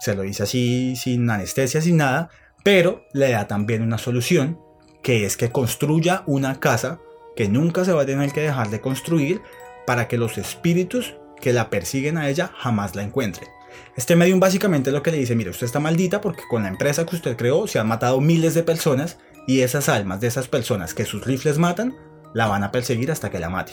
Se 0.00 0.14
lo 0.14 0.22
dice 0.22 0.42
así 0.42 0.96
sin 0.96 1.30
anestesia, 1.30 1.80
sin 1.80 1.96
nada, 1.96 2.28
pero 2.64 3.04
le 3.12 3.30
da 3.30 3.46
también 3.46 3.82
una 3.82 3.98
solución, 3.98 4.58
que 5.02 5.24
es 5.24 5.36
que 5.36 5.50
construya 5.50 6.22
una 6.26 6.60
casa 6.60 7.00
que 7.36 7.48
nunca 7.48 7.84
se 7.84 7.92
va 7.92 8.02
a 8.02 8.06
tener 8.06 8.32
que 8.32 8.42
dejar 8.42 8.70
de 8.70 8.80
construir 8.80 9.42
para 9.86 10.08
que 10.08 10.18
los 10.18 10.38
espíritus 10.38 11.14
que 11.40 11.52
la 11.52 11.70
persiguen 11.70 12.18
a 12.18 12.28
ella 12.28 12.52
jamás 12.56 12.94
la 12.94 13.02
encuentren. 13.02 13.48
Este 13.96 14.16
medium 14.16 14.38
básicamente 14.38 14.92
lo 14.92 15.02
que 15.02 15.10
le 15.10 15.18
dice, 15.18 15.34
mire, 15.34 15.50
usted 15.50 15.66
está 15.66 15.80
maldita 15.80 16.20
porque 16.20 16.42
con 16.48 16.62
la 16.62 16.68
empresa 16.68 17.06
que 17.06 17.16
usted 17.16 17.36
creó 17.36 17.66
se 17.66 17.78
han 17.78 17.88
matado 17.88 18.20
miles 18.20 18.54
de 18.54 18.62
personas 18.62 19.18
y 19.46 19.60
esas 19.60 19.88
almas 19.88 20.20
de 20.20 20.28
esas 20.28 20.46
personas 20.46 20.94
que 20.94 21.04
sus 21.04 21.24
rifles 21.24 21.58
matan, 21.58 21.96
la 22.34 22.46
van 22.46 22.64
a 22.64 22.70
perseguir 22.70 23.10
hasta 23.10 23.30
que 23.30 23.40
la 23.40 23.50
mate. 23.50 23.72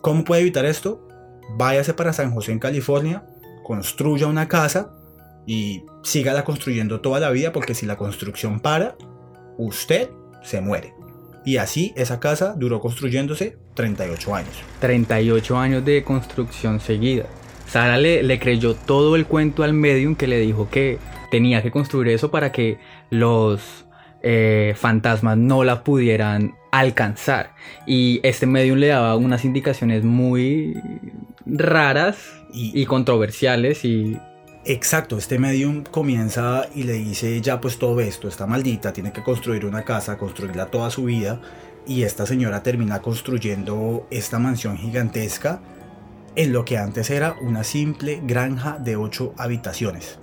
¿Cómo 0.00 0.24
puede 0.24 0.40
evitar 0.40 0.64
esto? 0.64 1.06
váyase 1.56 1.94
para 1.94 2.12
San 2.12 2.32
José 2.32 2.52
en 2.52 2.58
California, 2.58 3.24
construya 3.64 4.26
una 4.26 4.48
casa 4.48 4.92
y 5.46 5.84
sígala 6.02 6.44
construyendo 6.44 7.00
toda 7.00 7.20
la 7.20 7.30
vida 7.30 7.52
porque 7.52 7.74
si 7.74 7.86
la 7.86 7.96
construcción 7.96 8.60
para, 8.60 8.96
usted 9.58 10.10
se 10.42 10.60
muere. 10.60 10.94
Y 11.44 11.56
así 11.56 11.92
esa 11.96 12.20
casa 12.20 12.54
duró 12.56 12.80
construyéndose 12.80 13.56
38 13.74 14.34
años. 14.34 14.52
38 14.80 15.58
años 15.58 15.84
de 15.84 16.04
construcción 16.04 16.80
seguida. 16.80 17.24
Sara 17.66 17.96
le, 17.96 18.22
le 18.22 18.38
creyó 18.38 18.74
todo 18.74 19.16
el 19.16 19.26
cuento 19.26 19.62
al 19.62 19.72
medium 19.72 20.16
que 20.16 20.26
le 20.26 20.38
dijo 20.38 20.68
que 20.70 20.98
tenía 21.30 21.62
que 21.62 21.70
construir 21.70 22.08
eso 22.08 22.30
para 22.30 22.52
que 22.52 22.78
los 23.10 23.86
eh, 24.22 24.74
fantasmas 24.76 25.38
no 25.38 25.64
la 25.64 25.82
pudieran 25.82 26.54
alcanzar. 26.72 27.54
Y 27.86 28.20
este 28.22 28.46
medium 28.46 28.78
le 28.78 28.88
daba 28.88 29.16
unas 29.16 29.44
indicaciones 29.44 30.04
muy 30.04 30.76
raras 31.46 32.18
y, 32.52 32.84
controversiales 32.86 33.84
y... 33.84 34.18
Exacto, 34.66 35.16
este 35.16 35.38
medium 35.38 35.84
comienza 35.84 36.66
y 36.74 36.82
le 36.82 36.92
dice 36.92 37.40
ya 37.40 37.62
pues 37.62 37.78
todo 37.78 37.98
esto 38.00 38.28
está 38.28 38.46
maldita, 38.46 38.92
tiene 38.92 39.10
que 39.10 39.22
construir 39.22 39.64
una 39.64 39.84
casa, 39.84 40.18
construirla 40.18 40.66
toda 40.66 40.90
su 40.90 41.04
vida 41.04 41.40
y 41.86 42.02
esta 42.02 42.26
señora 42.26 42.62
termina 42.62 43.00
construyendo 43.00 44.06
esta 44.10 44.38
mansión 44.38 44.76
gigantesca 44.76 45.62
en 46.36 46.52
lo 46.52 46.66
que 46.66 46.76
antes 46.76 47.08
era 47.08 47.36
una 47.40 47.64
simple 47.64 48.20
granja 48.22 48.78
de 48.78 48.96
8 48.96 49.32
habitaciones. 49.38 50.18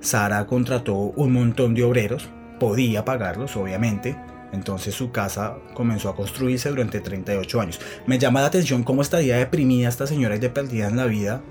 Sara 0.00 0.46
contrató 0.46 0.94
un 0.94 1.32
montón 1.32 1.74
de 1.74 1.82
obreros, 1.82 2.28
podía 2.60 3.04
pagarlos 3.04 3.56
obviamente, 3.56 4.16
entonces 4.52 4.94
su 4.94 5.10
casa 5.10 5.56
comenzó 5.74 6.08
a 6.08 6.14
construirse 6.14 6.68
durante 6.68 7.00
38 7.00 7.60
años. 7.60 7.80
Me 8.06 8.20
llama 8.20 8.42
la 8.42 8.46
atención 8.46 8.84
cómo 8.84 9.02
estaría 9.02 9.38
deprimida 9.38 9.88
esta 9.88 10.06
señora 10.06 10.36
y 10.36 10.38
de 10.38 10.50
perdida 10.50 10.86
en 10.86 10.96
la 10.96 11.06
vida 11.06 11.42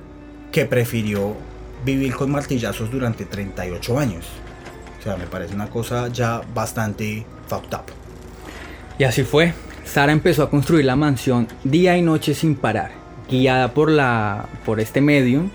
que 0.53 0.65
prefirió 0.65 1.35
vivir 1.85 2.15
con 2.15 2.31
martillazos 2.31 2.91
durante 2.91 3.25
38 3.25 3.99
años. 3.99 4.25
O 4.99 5.03
sea, 5.03 5.15
me 5.15 5.27
parece 5.27 5.53
una 5.53 5.69
cosa 5.69 6.07
ya 6.07 6.41
bastante 6.53 7.25
fucked 7.47 7.73
up. 7.73 7.85
Y 8.97 9.03
así 9.03 9.23
fue. 9.23 9.53
Sara 9.85 10.11
empezó 10.11 10.41
a 10.43 10.49
construir 10.49 10.85
la 10.85 10.95
mansión 10.95 11.47
día 11.63 11.95
y 11.95 12.01
noche 12.01 12.33
sin 12.33 12.55
parar. 12.55 12.91
Guiada 13.29 13.73
por, 13.73 13.89
la, 13.91 14.47
por 14.65 14.79
este 14.79 14.99
medium, 14.99 15.49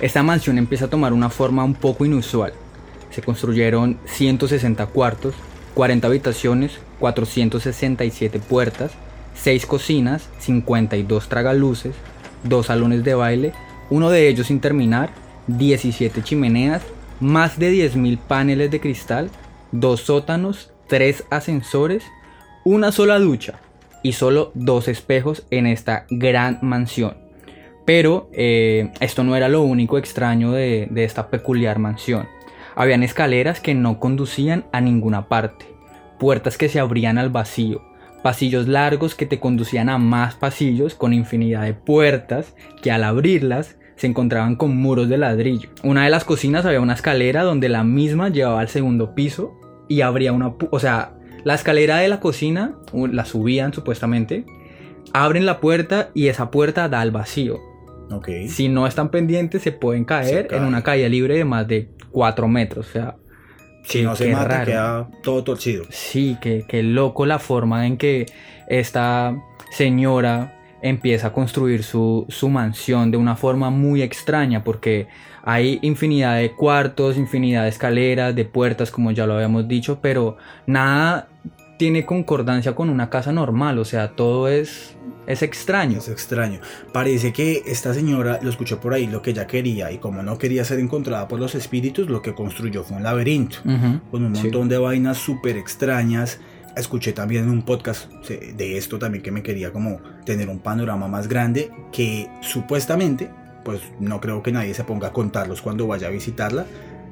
esta 0.00 0.22
mansión 0.22 0.58
empieza 0.58 0.84
a 0.84 0.90
tomar 0.90 1.12
una 1.12 1.30
forma 1.30 1.64
un 1.64 1.74
poco 1.74 2.04
inusual. 2.04 2.52
Se 3.10 3.22
construyeron 3.22 3.98
160 4.04 4.86
cuartos, 4.86 5.34
40 5.74 6.06
habitaciones, 6.06 6.78
467 7.00 8.38
puertas, 8.38 8.92
6 9.34 9.66
cocinas, 9.66 10.28
52 10.38 11.28
tragaluces, 11.28 11.94
2 12.44 12.66
salones 12.66 13.02
de 13.02 13.14
baile, 13.14 13.52
uno 13.88 14.10
de 14.10 14.28
ellos 14.28 14.46
sin 14.46 14.60
terminar, 14.60 15.10
17 15.58 16.22
chimeneas, 16.22 16.82
más 17.20 17.58
de 17.58 17.72
10.000 17.72 18.18
paneles 18.18 18.70
de 18.70 18.80
cristal, 18.80 19.30
2 19.72 20.00
sótanos, 20.00 20.72
3 20.88 21.24
ascensores, 21.30 22.04
una 22.64 22.92
sola 22.92 23.18
ducha 23.18 23.60
y 24.02 24.12
solo 24.12 24.52
2 24.54 24.88
espejos 24.88 25.46
en 25.50 25.66
esta 25.66 26.06
gran 26.10 26.58
mansión. 26.62 27.16
Pero 27.84 28.30
eh, 28.32 28.92
esto 29.00 29.24
no 29.24 29.36
era 29.36 29.48
lo 29.48 29.62
único 29.62 29.98
extraño 29.98 30.52
de, 30.52 30.88
de 30.90 31.04
esta 31.04 31.28
peculiar 31.28 31.78
mansión. 31.78 32.28
Habían 32.76 33.02
escaleras 33.02 33.60
que 33.60 33.74
no 33.74 33.98
conducían 33.98 34.64
a 34.72 34.80
ninguna 34.80 35.28
parte, 35.28 35.66
puertas 36.18 36.56
que 36.56 36.68
se 36.68 36.78
abrían 36.78 37.18
al 37.18 37.30
vacío, 37.30 37.82
pasillos 38.22 38.68
largos 38.68 39.14
que 39.14 39.26
te 39.26 39.40
conducían 39.40 39.88
a 39.88 39.98
más 39.98 40.34
pasillos 40.34 40.94
con 40.94 41.12
infinidad 41.12 41.64
de 41.64 41.74
puertas 41.74 42.54
que 42.82 42.90
al 42.90 43.04
abrirlas 43.04 43.76
se 44.00 44.06
encontraban 44.06 44.56
con 44.56 44.74
muros 44.78 45.10
de 45.10 45.18
ladrillo. 45.18 45.68
Una 45.82 46.04
de 46.04 46.10
las 46.10 46.24
cocinas 46.24 46.64
había 46.64 46.80
una 46.80 46.94
escalera 46.94 47.42
donde 47.42 47.68
la 47.68 47.84
misma 47.84 48.30
llevaba 48.30 48.60
al 48.60 48.70
segundo 48.70 49.14
piso 49.14 49.60
y 49.88 50.00
abría 50.00 50.32
una... 50.32 50.54
O 50.70 50.80
sea, 50.80 51.18
la 51.44 51.52
escalera 51.52 51.98
de 51.98 52.08
la 52.08 52.18
cocina 52.18 52.76
la 52.94 53.26
subían 53.26 53.74
supuestamente, 53.74 54.46
abren 55.12 55.44
la 55.44 55.60
puerta 55.60 56.08
y 56.14 56.28
esa 56.28 56.50
puerta 56.50 56.88
da 56.88 57.02
al 57.02 57.10
vacío. 57.10 57.60
Okay. 58.10 58.48
Si 58.48 58.70
no 58.70 58.86
están 58.86 59.10
pendientes 59.10 59.60
se 59.60 59.70
pueden 59.70 60.06
caer 60.06 60.48
en 60.50 60.64
una 60.64 60.82
calle 60.82 61.06
libre 61.10 61.36
de 61.36 61.44
más 61.44 61.68
de 61.68 61.90
4 62.10 62.48
metros. 62.48 62.88
O 62.88 62.92
sea, 62.92 63.16
si 63.84 64.02
no 64.02 64.16
se 64.16 64.32
mata, 64.32 64.64
queda 64.64 65.10
todo 65.22 65.44
torcido. 65.44 65.84
Sí, 65.90 66.38
que, 66.40 66.82
loco 66.82 67.26
la 67.26 67.38
forma 67.38 67.86
en 67.86 67.98
que 67.98 68.24
esta 68.66 69.36
señora 69.72 70.59
empieza 70.82 71.28
a 71.28 71.32
construir 71.32 71.82
su, 71.82 72.26
su, 72.28 72.48
mansión 72.48 73.10
de 73.10 73.16
una 73.16 73.36
forma 73.36 73.70
muy 73.70 74.02
extraña 74.02 74.64
porque 74.64 75.08
hay 75.42 75.78
infinidad 75.82 76.36
de 76.36 76.52
cuartos, 76.52 77.16
infinidad 77.16 77.64
de 77.64 77.68
escaleras, 77.68 78.34
de 78.34 78.44
puertas 78.44 78.90
como 78.90 79.10
ya 79.10 79.26
lo 79.26 79.34
habíamos 79.34 79.68
dicho, 79.68 79.98
pero 80.00 80.36
nada 80.66 81.28
tiene 81.78 82.04
concordancia 82.04 82.74
con 82.74 82.90
una 82.90 83.08
casa 83.08 83.32
normal, 83.32 83.78
o 83.78 83.84
sea, 83.84 84.10
todo 84.10 84.48
es 84.48 84.96
es 85.30 85.42
extraño. 85.42 85.98
Es 85.98 86.08
extraño. 86.08 86.60
Parece 86.92 87.32
que 87.32 87.62
esta 87.66 87.94
señora 87.94 88.40
lo 88.42 88.50
escuchó 88.50 88.80
por 88.80 88.94
ahí 88.94 89.06
lo 89.06 89.22
que 89.22 89.30
ella 89.30 89.46
quería 89.46 89.92
y 89.92 89.98
como 89.98 90.22
no 90.22 90.38
quería 90.38 90.64
ser 90.64 90.80
encontrada 90.80 91.28
por 91.28 91.38
los 91.38 91.54
espíritus, 91.54 92.08
lo 92.08 92.20
que 92.20 92.34
construyó 92.34 92.82
fue 92.82 92.96
un 92.96 93.04
laberinto 93.04 93.58
con 94.10 94.24
un 94.24 94.32
montón 94.32 94.68
de 94.68 94.78
vainas 94.78 95.18
súper 95.18 95.56
extrañas. 95.56 96.40
Escuché 96.76 97.12
también 97.12 97.44
en 97.44 97.50
un 97.50 97.62
podcast 97.62 98.10
de 98.28 98.76
esto 98.76 98.98
también 98.98 99.22
que 99.22 99.32
me 99.32 99.42
quería 99.42 99.72
como 99.72 100.00
tener 100.24 100.48
un 100.48 100.60
panorama 100.60 101.08
más 101.08 101.28
grande 101.28 101.70
que 101.92 102.28
supuestamente, 102.40 103.28
pues 103.64 103.80
no 103.98 104.20
creo 104.20 104.42
que 104.42 104.52
nadie 104.52 104.72
se 104.74 104.84
ponga 104.84 105.08
a 105.08 105.12
contarlos 105.12 105.62
cuando 105.62 105.86
vaya 105.86 106.06
a 106.06 106.10
visitarla. 106.10 106.66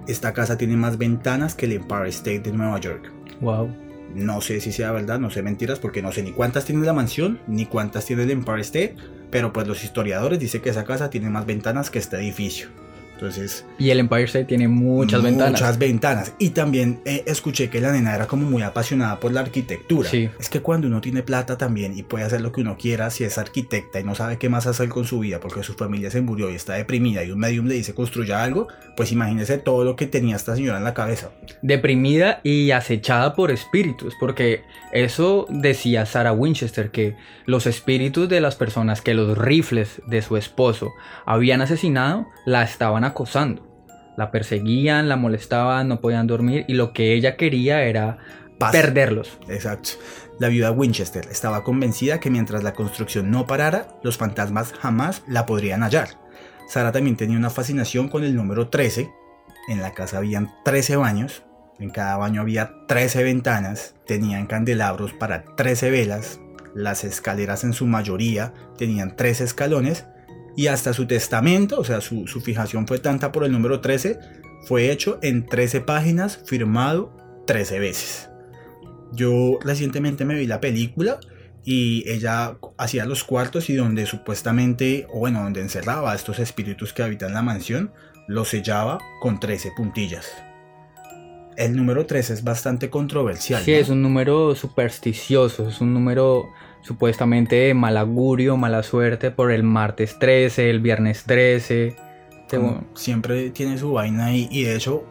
Esta 0.07 0.33
casa 0.33 0.57
tiene 0.57 0.77
más 0.77 0.97
ventanas 0.97 1.55
que 1.55 1.67
el 1.67 1.73
Empire 1.73 2.09
State 2.09 2.41
de 2.41 2.53
Nueva 2.53 2.79
York. 2.81 3.13
Wow. 3.41 3.69
No 4.15 4.41
sé 4.41 4.61
si 4.61 4.73
sea 4.73 4.93
verdad, 4.93 5.19
no 5.19 5.29
sé 5.31 5.43
mentiras, 5.43 5.79
porque 5.79 6.03
no 6.03 6.13
sé 6.13 6.23
ni 6.23 6.33
cuántas 6.33 6.65
tiene 6.65 6.87
la 6.87 6.95
mansión, 6.95 7.41
ni 7.47 7.67
cuántas 7.67 8.07
tiene 8.07 8.23
el 8.23 8.31
Empire 8.31 8.63
State, 8.63 8.97
pero 9.31 9.53
pues 9.53 9.69
los 9.69 9.85
historiadores 9.85 10.39
dicen 10.39 10.63
que 10.63 10.71
esa 10.71 10.85
casa 10.85 11.11
tiene 11.11 11.29
más 11.29 11.45
ventanas 11.45 11.91
que 11.91 11.99
este 11.99 12.17
edificio. 12.17 12.69
Entonces, 13.19 13.65
y 13.81 13.91
el 13.91 13.99
Empire 13.99 14.25
State 14.25 14.45
tiene 14.45 14.69
muchas, 14.69 15.21
ventanas. 15.21 15.61
Muchas 15.61 15.77
ventanas. 15.77 16.35
Y 16.39 16.51
también 16.51 17.01
eh, 17.05 17.25
escuché 17.27 17.69
que 17.69 17.81
la 17.81 17.91
nena 17.91 18.15
era 18.15 18.29
como 18.29 18.49
muy 18.49 18.63
apasionada 18.63 19.19
por 19.19 19.33
la 19.33 19.41
arquitectura. 19.41 20.09
Sí. 20.09 20.31
Es 20.39 20.49
que 20.49 20.61
cuando 20.61 20.87
uno 20.87 21.01
tiene 21.01 21.25
plata 21.25 21.59
también 21.59 21.99
y 21.99 22.05
puede 22.05 22.25
hacer 22.25 22.43
lo 22.43 22.53
que 22.53 22.61
uno 22.61 22.77
quiera, 22.79 23.11
si 23.11 23.25
es 23.25 23.37
arquitecta 23.37 23.99
y 23.99 24.05
no 24.05 24.15
sabe 24.15 24.39
qué 24.39 24.49
más 24.49 24.69
hacer 24.69 24.89
con 24.89 25.05
su 25.05 25.19
vida 25.19 25.41
porque 25.41 25.65
su 25.65 25.75
familia 25.75 26.13
se 26.13 26.21
murió 26.21 26.49
y 26.49 26.55
está 26.55 26.75
deprimida 26.75 27.25
y 27.25 27.33
un 27.33 27.41
medium 27.41 27.67
le 27.67 27.75
dice 27.75 27.93
construya 27.93 28.45
algo, 28.45 28.69
pues 28.97 29.11
imagínese 29.11 29.59
todo 29.59 29.83
lo 29.83 29.97
que 29.97 30.07
tenía 30.07 30.37
esta 30.37 30.55
señora 30.55 30.79
en 30.79 30.85
la 30.85 30.95
cabeza. 30.95 31.31
Deprimida 31.61 32.41
y 32.45 32.71
acechada 32.71 33.35
por 33.35 33.51
espíritus, 33.51 34.15
porque 34.21 34.63
eso 34.93 35.47
decía 35.49 36.07
Sarah 36.07 36.33
Winchester, 36.33 36.93
que 36.93 37.17
los 37.47 37.67
espíritus 37.67 38.29
de 38.29 38.41
las 38.41 38.55
personas 38.55 39.03
que 39.03 39.15
los 39.15 39.37
rifles 39.37 40.01
de 40.07 40.23
su 40.23 40.37
esposo 40.37 40.93
habían 41.27 41.63
asesinado 41.63 42.29
la 42.47 42.63
estaban 42.63 43.05
acosando. 43.09 43.69
La 44.17 44.31
perseguían, 44.31 45.09
la 45.09 45.17
molestaban, 45.17 45.89
no 45.89 46.01
podían 46.01 46.27
dormir 46.27 46.65
y 46.67 46.75
lo 46.75 46.93
que 46.93 47.13
ella 47.15 47.37
quería 47.37 47.83
era 47.83 48.19
perderlos. 48.59 49.39
Exacto. 49.49 49.91
La 50.41 50.49
viuda 50.49 50.73
Winchester 50.73 51.27
estaba 51.31 51.65
convencida 51.65 52.21
que 52.21 52.31
mientras 52.31 52.63
la 52.63 52.75
construcción 52.75 53.31
no 53.31 53.47
parara, 53.47 53.89
los 54.03 54.17
fantasmas 54.17 54.73
jamás 54.73 55.23
la 55.29 55.47
podrían 55.47 55.83
hallar. 55.83 56.09
Sara 56.69 56.93
también 56.93 57.17
tenía 57.17 57.39
una 57.39 57.51
fascinación 57.51 58.09
con 58.09 58.25
el 58.25 58.35
número 58.35 58.69
13. 58.69 59.11
En 59.69 59.81
la 59.81 59.95
casa 59.95 60.19
habían 60.19 60.53
13 60.65 60.97
baños. 60.97 61.45
En 61.79 61.91
cada 61.91 62.17
baño 62.17 62.41
había 62.41 62.73
13 62.87 63.23
ventanas. 63.23 63.95
Tenían 64.07 64.47
candelabros 64.47 65.13
para 65.13 65.45
13 65.45 65.91
velas. 65.91 66.41
Las 66.75 67.05
escaleras 67.05 67.65
en 67.65 67.73
su 67.73 67.87
mayoría 67.87 68.53
tenían 68.77 69.17
13 69.17 69.45
escalones 69.45 70.07
y 70.59 70.67
hasta 70.67 70.93
su 70.93 71.07
testamento, 71.07 71.79
o 71.79 71.85
sea, 71.85 72.01
su, 72.01 72.27
fijación 72.27 72.89
fue 72.89 72.99
tanta 72.99 73.31
por 73.31 73.45
el 73.45 73.53
número 73.53 73.81
13, 73.81 74.19
fue 74.67 74.91
hecho 74.91 75.21
en 75.23 75.47
13 75.47 75.83
páginas, 75.83 76.43
firmado 76.45 77.17
13 77.47 77.79
veces. 77.79 78.29
Yo 79.13 79.61
recientemente 79.63 80.25
me 80.25 80.35
vi 80.35 80.49
la 80.49 80.61
película 80.61 81.21
y 81.65 82.03
ella 82.11 82.57
hacía 82.77 83.05
los 83.05 83.23
cuartos 83.23 83.71
y 83.71 83.77
donde 83.77 84.05
supuestamente, 84.05 85.07
o 85.13 85.21
bueno, 85.21 85.45
donde 85.45 85.61
encerraba 85.61 86.11
a 86.11 86.17
estos 86.17 86.41
espíritus 86.41 86.93
que 86.93 87.05
habitan 87.05 87.35
la 87.35 87.43
mansión, 87.43 87.93
los 88.27 88.49
sellaba 88.49 88.99
con 89.21 89.39
13 89.39 89.71
puntillas. 89.77 90.27
El 91.57 91.77
número 91.77 92.05
13 92.05 92.33
es 92.33 92.43
bastante 92.43 92.91
controversial. 92.91 93.63
Sí, 93.63 93.75
es 93.75 93.91
un 93.91 94.03
número 94.03 94.57
supersticioso, 94.57 95.69
es 95.69 95.81
un 95.81 95.95
número 95.95 96.49
supuestamente 96.83 97.73
mal 97.75 97.97
augurio, 97.97 98.57
mala 98.57 98.83
suerte 98.83 99.31
por 99.31 99.51
el 99.53 99.63
martes 99.63 100.19
13, 100.19 100.71
el 100.71 100.81
viernes 100.81 101.25
13. 101.25 101.97
siempre 102.95 103.51
tiene 103.51 103.79
su 103.79 103.93
vaina 103.93 104.33
y, 104.35 104.49
y 104.51 104.65
de 104.65 104.75
hecho, 104.77 105.05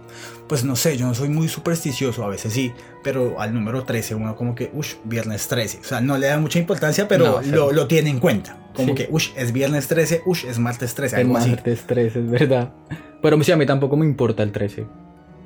pues 0.47 0.63
no 0.63 0.75
sé, 0.75 0.97
yo 0.97 1.05
no 1.07 1.13
soy 1.13 1.29
muy 1.29 1.47
supersticioso, 1.47 2.23
a 2.23 2.29
veces 2.29 2.53
sí, 2.53 2.71
pero 3.03 3.39
al 3.39 3.53
número 3.53 3.83
13 3.83 4.15
uno 4.15 4.35
como 4.35 4.55
que, 4.55 4.71
uff, 4.73 4.95
viernes 5.03 5.47
13, 5.47 5.79
o 5.81 5.83
sea, 5.83 6.01
no 6.01 6.17
le 6.17 6.27
da 6.27 6.39
mucha 6.39 6.57
importancia, 6.59 7.07
pero 7.07 7.41
lo, 7.45 7.71
lo, 7.71 7.87
tiene 7.87 8.09
en 8.09 8.19
cuenta. 8.19 8.57
Como 8.73 8.89
Sí. 8.89 8.95
que, 8.95 9.07
ush, 9.11 9.29
es 9.35 9.51
viernes 9.53 9.87
13, 9.87 10.21
ush, 10.25 10.45
es 10.45 10.59
martes 10.59 10.93
13, 10.93 11.15
El 11.15 11.21
algo 11.27 11.33
martes 11.33 11.81
13, 11.87 12.19
es 12.19 12.29
verdad. 12.29 12.73
Pero 13.21 13.43
sí, 13.43 13.51
a 13.51 13.57
mí 13.57 13.65
tampoco 13.65 13.97
me 13.97 14.05
importa 14.05 14.43
el 14.43 14.51
13. 14.51 14.85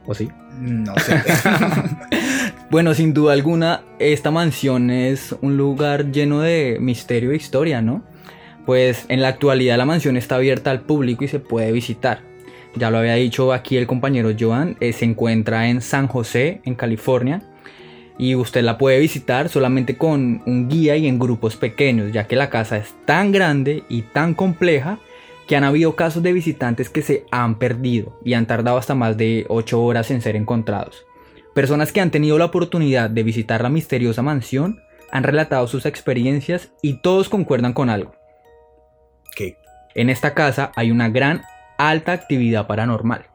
¿O 0.05 0.13
sí? 0.13 0.29
No 0.59 0.93
sé. 0.99 1.15
Bueno, 2.71 2.93
sin 2.93 3.13
duda 3.13 3.33
alguna, 3.33 3.83
esta 3.99 4.31
mansión 4.31 4.91
es 4.91 5.35
un 5.41 5.57
lugar 5.57 6.09
lleno 6.13 6.39
de 6.39 6.77
misterio 6.79 7.33
e 7.33 7.35
historia, 7.35 7.81
¿no? 7.81 8.01
Pues 8.65 9.03
en 9.09 9.21
la 9.21 9.27
actualidad 9.27 9.77
la 9.77 9.85
mansión 9.85 10.15
está 10.15 10.35
abierta 10.35 10.71
al 10.71 10.83
público 10.83 11.25
y 11.25 11.27
se 11.27 11.41
puede 11.41 11.73
visitar. 11.73 12.21
Ya 12.77 12.89
lo 12.89 12.99
había 12.99 13.15
dicho 13.15 13.51
aquí 13.51 13.75
el 13.75 13.87
compañero 13.87 14.31
Joan, 14.39 14.77
eh, 14.79 14.93
se 14.93 15.03
encuentra 15.03 15.67
en 15.67 15.81
San 15.81 16.07
José, 16.07 16.61
en 16.63 16.75
California, 16.75 17.41
y 18.17 18.35
usted 18.35 18.63
la 18.63 18.77
puede 18.77 18.99
visitar 18.99 19.49
solamente 19.49 19.97
con 19.97 20.41
un 20.45 20.69
guía 20.69 20.95
y 20.95 21.07
en 21.07 21.19
grupos 21.19 21.57
pequeños, 21.57 22.13
ya 22.13 22.25
que 22.25 22.37
la 22.37 22.49
casa 22.49 22.77
es 22.77 22.95
tan 23.03 23.33
grande 23.33 23.83
y 23.89 24.03
tan 24.03 24.33
compleja 24.33 24.97
que 25.45 25.57
han 25.57 25.65
habido 25.65 25.97
casos 25.97 26.23
de 26.23 26.31
visitantes 26.31 26.87
que 26.87 27.01
se 27.01 27.25
han 27.31 27.59
perdido 27.59 28.17
y 28.23 28.31
han 28.31 28.45
tardado 28.45 28.77
hasta 28.77 28.95
más 28.95 29.17
de 29.17 29.45
8 29.49 29.83
horas 29.83 30.09
en 30.09 30.21
ser 30.21 30.37
encontrados. 30.37 31.05
Personas 31.53 31.91
que 31.91 31.99
han 31.99 32.11
tenido 32.11 32.37
la 32.37 32.45
oportunidad 32.45 33.09
de 33.09 33.23
visitar 33.23 33.61
la 33.61 33.69
misteriosa 33.69 34.21
mansión 34.21 34.81
han 35.11 35.23
relatado 35.23 35.67
sus 35.67 35.85
experiencias 35.85 36.71
y 36.81 37.01
todos 37.01 37.27
concuerdan 37.27 37.73
con 37.73 37.89
algo. 37.89 38.15
¿Qué? 39.35 39.57
En 39.93 40.09
esta 40.09 40.33
casa 40.33 40.71
hay 40.75 40.91
una 40.91 41.09
gran 41.09 41.41
alta 41.77 42.13
actividad 42.13 42.67
paranormal. 42.67 43.30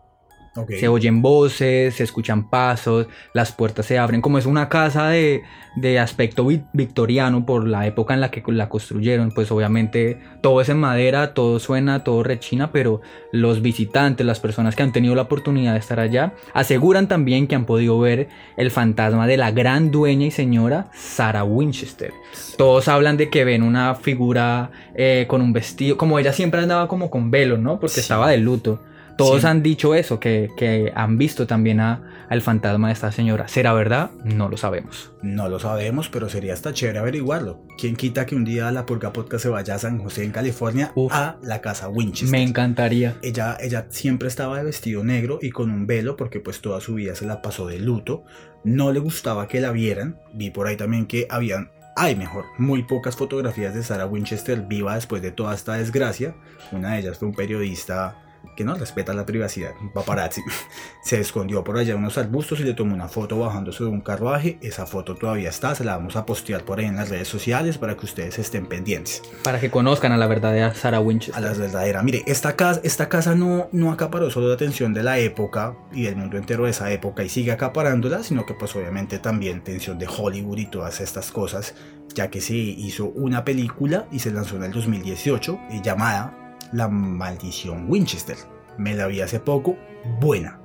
Se 0.78 0.88
oyen 0.88 1.22
voces, 1.22 1.94
se 1.94 2.04
escuchan 2.04 2.48
pasos, 2.48 3.06
las 3.34 3.52
puertas 3.52 3.86
se 3.86 3.98
abren, 3.98 4.20
como 4.20 4.38
es 4.38 4.46
una 4.46 4.68
casa 4.68 5.08
de, 5.08 5.42
de 5.76 5.98
aspecto 5.98 6.46
vi- 6.46 6.62
victoriano 6.72 7.44
por 7.44 7.66
la 7.68 7.86
época 7.86 8.14
en 8.14 8.20
la 8.20 8.30
que 8.30 8.42
la 8.52 8.68
construyeron, 8.68 9.32
pues 9.32 9.50
obviamente 9.50 10.18
todo 10.40 10.60
es 10.60 10.68
en 10.68 10.78
madera, 10.78 11.34
todo 11.34 11.58
suena, 11.58 12.04
todo 12.04 12.22
rechina, 12.22 12.72
pero 12.72 13.00
los 13.32 13.60
visitantes, 13.62 14.24
las 14.26 14.40
personas 14.40 14.74
que 14.74 14.82
han 14.82 14.92
tenido 14.92 15.14
la 15.14 15.22
oportunidad 15.22 15.74
de 15.74 15.78
estar 15.80 16.00
allá, 16.00 16.32
aseguran 16.54 17.08
también 17.08 17.46
que 17.46 17.54
han 17.54 17.66
podido 17.66 17.98
ver 17.98 18.28
el 18.56 18.70
fantasma 18.70 19.26
de 19.26 19.36
la 19.36 19.50
gran 19.50 19.90
dueña 19.90 20.26
y 20.26 20.30
señora 20.30 20.86
Sarah 20.94 21.44
Winchester. 21.44 22.12
Todos 22.56 22.88
hablan 22.88 23.16
de 23.16 23.28
que 23.28 23.44
ven 23.44 23.62
una 23.62 23.94
figura 23.96 24.70
eh, 24.94 25.26
con 25.28 25.42
un 25.42 25.52
vestido, 25.52 25.96
como 25.96 26.18
ella 26.18 26.32
siempre 26.32 26.60
andaba 26.60 26.88
como 26.88 27.10
con 27.10 27.30
velo, 27.30 27.58
¿no? 27.58 27.78
Porque 27.80 27.94
Sí. 27.96 28.00
estaba 28.00 28.30
de 28.30 28.38
luto. 28.38 28.80
Todos 29.16 29.40
Sí. 29.42 29.46
han 29.46 29.62
dicho 29.62 29.94
eso, 29.94 30.20
que, 30.20 30.50
que 30.56 30.92
han 30.94 31.16
visto 31.18 31.46
también 31.46 31.80
a, 31.80 32.26
al 32.28 32.42
fantasma 32.42 32.88
de 32.88 32.92
esta 32.92 33.10
señora. 33.12 33.48
¿Será 33.48 33.72
verdad? 33.72 34.10
No 34.24 34.48
lo 34.48 34.56
sabemos. 34.56 35.12
No 35.22 35.48
lo 35.48 35.58
sabemos, 35.58 36.08
pero 36.08 36.28
sería 36.28 36.52
hasta 36.52 36.72
chévere 36.74 36.98
averiguarlo. 36.98 37.62
¿Quién 37.78 37.96
quita 37.96 38.26
que 38.26 38.34
un 38.36 38.44
día 38.44 38.70
la 38.72 38.84
Purga 38.84 39.12
Podcast 39.12 39.42
se 39.44 39.48
vaya 39.48 39.74
a 39.74 39.78
San 39.78 39.98
José, 39.98 40.24
en 40.24 40.32
California, 40.32 40.92
Uf. 40.94 41.12
a 41.14 41.36
la 41.42 41.60
casa 41.60 41.88
Winchester? 41.88 42.30
Me 42.38 42.42
encantaría. 42.42 43.16
ella, 43.22 43.56
ella 43.60 43.86
siempre 43.88 44.28
estaba 44.28 44.58
de 44.58 44.64
vestido 44.64 45.02
negro 45.02 45.38
y 45.40 45.50
con 45.50 45.70
un 45.70 45.86
velo 45.86 46.16
porque 46.16 46.40
pues 46.40 46.60
toda 46.60 46.80
su 46.80 46.94
vida 46.94 47.14
se 47.14 47.24
la 47.26 47.40
pasó 47.42 47.66
de 47.66 47.78
luto. 47.78 48.24
No 48.64 48.92
le 48.92 48.98
gustaba 49.00 49.48
que 49.48 49.60
la 49.60 49.70
vieran. 49.70 50.18
Vi 50.34 50.50
por 50.50 50.66
ahí 50.66 50.76
también 50.76 51.06
que 51.06 51.26
habían, 51.30 51.70
hay 51.96 52.16
mejor, 52.16 52.44
muy 52.58 52.82
pocas 52.82 53.16
fotografías 53.16 53.72
de 53.74 53.82
Sarah 53.82 54.06
Winchester 54.06 54.60
viva 54.62 54.94
después 54.96 55.22
de 55.22 55.30
toda 55.30 55.54
esta 55.54 55.74
desgracia. 55.74 56.34
Una 56.72 56.92
de 56.94 56.98
ellas 57.00 57.16
fue 57.18 57.28
un 57.28 57.34
periodista 57.34 58.16
que 58.56 58.64
no 58.64 58.74
respeta 58.74 59.14
la 59.14 59.26
privacidad, 59.26 59.74
un 59.80 59.90
paparazzi. 59.90 60.42
Se 61.02 61.20
escondió 61.20 61.62
por 61.62 61.78
allá 61.78 61.92
en 61.92 61.98
unos 61.98 62.18
arbustos 62.18 62.60
y 62.60 62.64
le 62.64 62.74
tomó 62.74 62.94
una 62.94 63.08
foto 63.08 63.38
bajándose 63.38 63.84
de 63.84 63.90
un 63.90 64.00
carruaje. 64.00 64.58
Esa 64.62 64.86
foto 64.86 65.14
todavía 65.14 65.50
está, 65.50 65.74
se 65.74 65.84
la 65.84 65.96
vamos 65.96 66.16
a 66.16 66.26
postear 66.26 66.64
por 66.64 66.80
ahí 66.80 66.86
en 66.86 66.96
las 66.96 67.10
redes 67.10 67.28
sociales 67.28 67.78
para 67.78 67.96
que 67.96 68.06
ustedes 68.06 68.38
estén 68.38 68.66
pendientes 68.66 69.22
Para 69.44 69.60
que 69.60 69.70
conozcan 69.70 70.12
a 70.12 70.16
la 70.16 70.26
verdadera 70.26 70.74
Sarah 70.74 70.96
a 70.98 71.00
Winchester. 71.00 71.42
las 71.42 71.58
verdaderas. 71.58 72.02
Mire, 72.02 72.24
esta 72.26 72.56
casa, 72.56 72.80
esta 72.82 73.08
casa 73.08 73.34
no, 73.34 73.68
no 73.72 73.92
acaparó 73.92 74.30
solo 74.30 74.48
la 74.48 74.54
atención 74.54 74.94
de 74.94 75.02
la 75.02 75.18
época 75.18 75.76
y 75.92 76.02
del 76.02 76.16
mundo 76.16 76.36
entero 76.36 76.64
de 76.64 76.70
esa 76.70 76.90
época 76.90 77.22
y 77.22 77.28
sigue 77.28 77.52
acaparándola, 77.52 78.22
sino 78.22 78.46
que 78.46 78.54
pues 78.54 78.74
obviamente 78.74 79.18
también 79.18 79.58
atención 79.58 79.98
de 79.98 80.08
Hollywood 80.08 80.58
y 80.58 80.66
todas 80.66 81.00
estas 81.00 81.30
cosas, 81.30 81.74
ya 82.14 82.30
que 82.30 82.40
se 82.40 82.54
hizo 82.54 83.06
una 83.06 83.44
película 83.44 84.06
y 84.10 84.18
se 84.20 84.30
lanzó 84.30 84.56
en 84.56 84.64
el 84.64 84.72
2018 84.72 85.60
eh, 85.70 85.80
llamada 85.82 86.45
La 86.72 86.88
Maldición 86.88 87.86
Winchester. 87.88 88.36
Me 88.78 88.94
la 88.94 89.06
vi 89.06 89.20
hace 89.20 89.40
poco, 89.40 89.76
buena. 90.20 90.60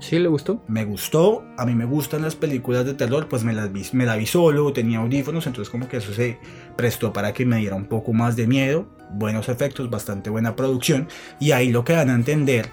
¿Sí 0.00 0.18
le 0.18 0.28
gustó? 0.28 0.62
Me 0.66 0.84
gustó, 0.84 1.44
a 1.56 1.64
mí 1.64 1.74
me 1.74 1.86
gustan 1.86 2.22
las 2.22 2.34
películas 2.34 2.84
de 2.84 2.94
terror, 2.94 3.28
pues 3.28 3.42
me 3.42 3.54
las 3.54 3.72
vi, 3.72 3.86
me 3.92 4.04
la 4.04 4.16
vi 4.16 4.26
solo, 4.26 4.72
tenía 4.72 4.98
audífonos, 4.98 5.46
entonces 5.46 5.70
como 5.70 5.88
que 5.88 5.96
eso 5.96 6.12
se 6.12 6.38
prestó 6.76 7.12
para 7.12 7.32
que 7.32 7.46
me 7.46 7.56
diera 7.56 7.74
un 7.74 7.86
poco 7.86 8.12
más 8.12 8.36
de 8.36 8.46
miedo, 8.46 8.86
buenos 9.12 9.48
efectos, 9.48 9.88
bastante 9.88 10.28
buena 10.28 10.56
producción, 10.56 11.08
y 11.40 11.52
ahí 11.52 11.70
lo 11.70 11.84
que 11.84 11.94
dan 11.94 12.10
a 12.10 12.14
entender 12.14 12.68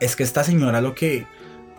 es 0.00 0.16
que 0.16 0.22
esta 0.22 0.44
señora 0.44 0.82
lo 0.82 0.94
que 0.94 1.26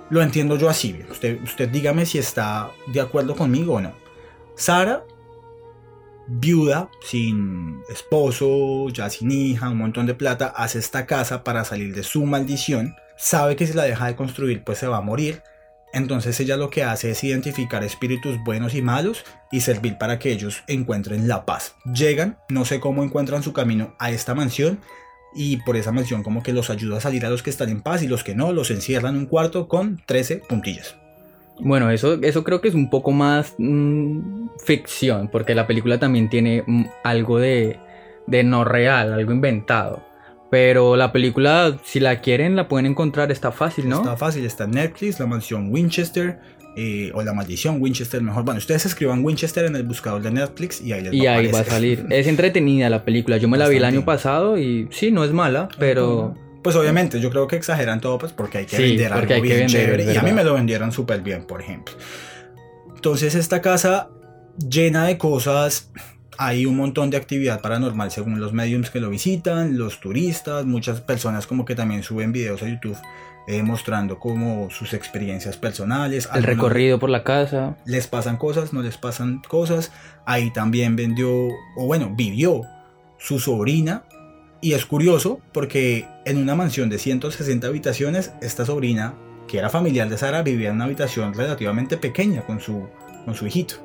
lo 0.10 0.22
entiendo 0.24 0.58
yo 0.58 0.70
así, 0.70 1.00
usted, 1.12 1.42
usted 1.44 1.70
dígame 1.70 2.06
si 2.06 2.18
está 2.18 2.72
de 2.88 3.02
acuerdo 3.02 3.36
conmigo 3.36 3.76
o 3.76 3.82
no. 3.82 3.94
Sara, 4.56 5.04
viuda, 6.28 6.90
sin 7.02 7.82
esposo, 7.90 8.90
ya 8.90 9.10
sin 9.10 9.32
hija, 9.32 9.70
un 9.70 9.78
montón 9.78 10.06
de 10.06 10.16
plata, 10.16 10.48
hace 10.48 10.80
esta 10.80 11.06
casa 11.06 11.44
para 11.44 11.66
salir 11.66 11.94
de 11.94 12.04
su 12.04 12.26
maldición. 12.26 12.96
Sabe 13.18 13.56
que 13.56 13.68
si 13.68 13.74
la 13.74 13.84
deja 13.84 14.08
de 14.08 14.16
construir, 14.16 14.64
pues 14.64 14.80
se 14.80 14.88
va 14.88 14.98
a 14.98 15.02
morir. 15.02 15.42
Entonces 15.94 16.38
ella 16.42 16.58
lo 16.58 16.70
que 16.70 16.84
hace 16.84 17.12
es 17.12 17.24
identificar 17.24 17.84
espíritus 17.84 18.38
buenos 18.44 18.76
y 18.76 18.82
malos 18.82 19.24
y 19.50 19.62
servir 19.62 19.98
para 19.98 20.20
que 20.20 20.32
ellos 20.32 20.64
encuentren 20.68 21.28
la 21.28 21.46
paz. 21.46 21.76
Llegan, 21.86 22.38
no 22.50 22.66
sé 22.66 22.82
cómo 22.82 23.04
encuentran 23.04 23.44
su 23.44 23.54
camino 23.54 23.96
a 23.98 24.12
esta 24.12 24.36
mansión 24.36 24.80
y 25.34 25.58
por 25.58 25.78
esa 25.78 25.94
mansión 25.94 26.22
como 26.22 26.44
que 26.44 26.52
los 26.52 26.70
ayuda 26.70 26.98
a 26.98 27.02
salir 27.02 27.26
a 27.26 27.30
los 27.30 27.44
que 27.44 27.50
están 27.50 27.70
en 27.70 27.82
paz 27.82 28.04
y 28.04 28.08
los 28.08 28.26
que 28.26 28.36
no 28.36 28.52
los 28.52 28.72
encierran 28.72 29.16
en 29.16 29.22
un 29.22 29.26
cuarto 29.28 29.70
con 29.70 30.02
13 30.06 30.44
puntillas. 30.50 30.98
Bueno, 31.60 31.90
eso, 31.90 32.20
eso 32.22 32.44
creo 32.44 32.62
que 32.62 32.68
es 32.68 32.76
un 32.76 32.90
poco 32.90 33.12
más 33.12 33.56
mm, 33.58 34.48
ficción, 34.64 35.30
porque 35.30 35.56
la 35.56 35.68
película 35.68 36.00
también 36.00 36.30
tiene 36.30 36.64
mm, 36.66 36.86
algo 37.04 37.40
de, 37.40 37.80
de 38.28 38.44
no 38.44 38.64
real, 38.64 39.14
algo 39.14 39.32
inventado. 39.32 40.04
Pero 40.52 40.96
la 40.96 41.12
película, 41.12 41.78
si 41.84 42.00
la 42.00 42.22
quieren, 42.22 42.56
la 42.56 42.68
pueden 42.68 42.86
encontrar, 42.86 43.32
está 43.32 43.52
fácil, 43.52 43.90
¿no? 43.90 43.98
Está 43.98 44.16
fácil, 44.16 44.46
está 44.46 44.66
en 44.66 44.72
Netflix, 44.72 45.20
la 45.20 45.26
mansión 45.26 45.72
Winchester 45.72 46.40
eh, 46.78 47.12
o 47.14 47.24
la 47.24 47.34
maldición 47.34 47.82
Winchester 47.82 48.22
mejor. 48.22 48.44
Bueno, 48.44 48.58
ustedes 48.58 48.86
escriban 48.86 49.24
Winchester 49.24 49.66
en 49.66 49.76
el 49.78 49.84
buscador 49.84 50.22
de 50.22 50.32
Netflix 50.32 50.82
y 50.82 50.92
ahí 50.92 51.04
les 51.04 51.14
Y 51.14 51.26
va 51.26 51.32
a 51.32 51.36
ahí 51.38 51.48
va 51.48 51.60
a 51.60 51.64
salir. 51.64 52.06
Es 52.10 52.28
entretenida 52.28 52.90
la 52.90 53.06
película. 53.06 53.38
Yo 53.38 53.48
me 53.48 53.58
la 53.58 53.68
vi 53.68 53.78
el 53.78 53.86
año 53.86 54.04
pasado 54.04 54.58
y 54.58 54.88
sí, 54.92 55.10
no 55.10 55.24
es 55.24 55.32
mala, 55.32 55.70
pero 55.80 56.36
Pues 56.66 56.76
obviamente, 56.76 57.20
yo 57.20 57.30
creo 57.30 57.48
que 57.48 57.58
exageran 57.58 58.02
todo 58.02 58.18
pues 58.18 58.34
porque 58.34 58.58
hay 58.58 58.66
que 58.66 58.76
Sí, 58.76 58.82
vender 58.82 59.14
algo 59.14 59.28
bien 59.40 59.44
vender, 59.44 59.68
chévere. 59.68 60.12
Y 60.12 60.18
a 60.18 60.24
mí 60.24 60.32
me 60.32 60.44
lo 60.44 60.56
vendieron 60.56 60.92
súper 60.92 61.22
bien, 61.22 61.46
por 61.46 61.62
ejemplo. 61.62 61.94
Entonces 62.96 63.36
esta 63.36 63.62
casa 63.62 64.10
llena 64.58 65.06
de 65.06 65.20
cosas, 65.20 65.92
hay 66.40 66.66
un 66.66 66.76
montón 66.76 67.12
de 67.12 67.18
actividad 67.18 67.62
paranormal 67.62 68.10
según 68.10 68.40
los 68.40 68.52
mediums 68.52 68.90
que 68.90 69.00
lo 69.00 69.12
visitan, 69.12 69.78
los 69.78 70.00
turistas, 70.00 70.66
muchas 70.66 71.02
personas 71.02 71.46
como 71.46 71.66
que 71.66 71.76
también 71.76 72.02
suben 72.02 72.32
videos 72.32 72.64
a 72.64 72.68
YouTube 72.68 72.98
eh, 73.48 73.62
mostrando 73.62 74.18
como 74.18 74.72
sus 74.72 74.96
experiencias 74.96 75.58
personales. 75.58 76.28
el 76.34 76.42
recorrido 76.42 76.98
por 76.98 77.12
la 77.12 77.24
casa. 77.24 77.78
Les 77.86 78.08
pasan 78.08 78.38
cosas, 78.38 78.74
no 78.74 78.82
les 78.82 78.98
pasan 78.98 79.44
cosas. 79.48 79.92
Ahí 80.26 80.52
también 80.52 80.96
vendió, 80.96 81.30
o 81.78 81.86
bueno, 81.86 82.12
vivió 82.16 82.64
su 83.20 83.38
sobrina. 83.38 84.06
Y 84.62 84.74
es 84.74 84.86
curioso 84.86 85.40
porque 85.52 86.08
en 86.26 86.38
una 86.38 86.56
mansión 86.56 86.90
de 86.90 86.98
160 86.98 87.68
habitaciones, 87.68 88.32
esta 88.42 88.66
sobrina, 88.66 89.14
que 89.48 89.60
era 89.60 89.70
familiar 89.70 90.10
de 90.10 90.18
Sara, 90.18 90.42
vivía 90.42 90.70
en 90.70 90.76
una 90.76 90.86
habitación 90.86 91.34
relativamente 91.34 91.98
pequeña 91.98 92.42
con 92.42 92.60
su, 92.60 92.88
con 93.26 93.36
su 93.36 93.46
hijito. 93.46 93.76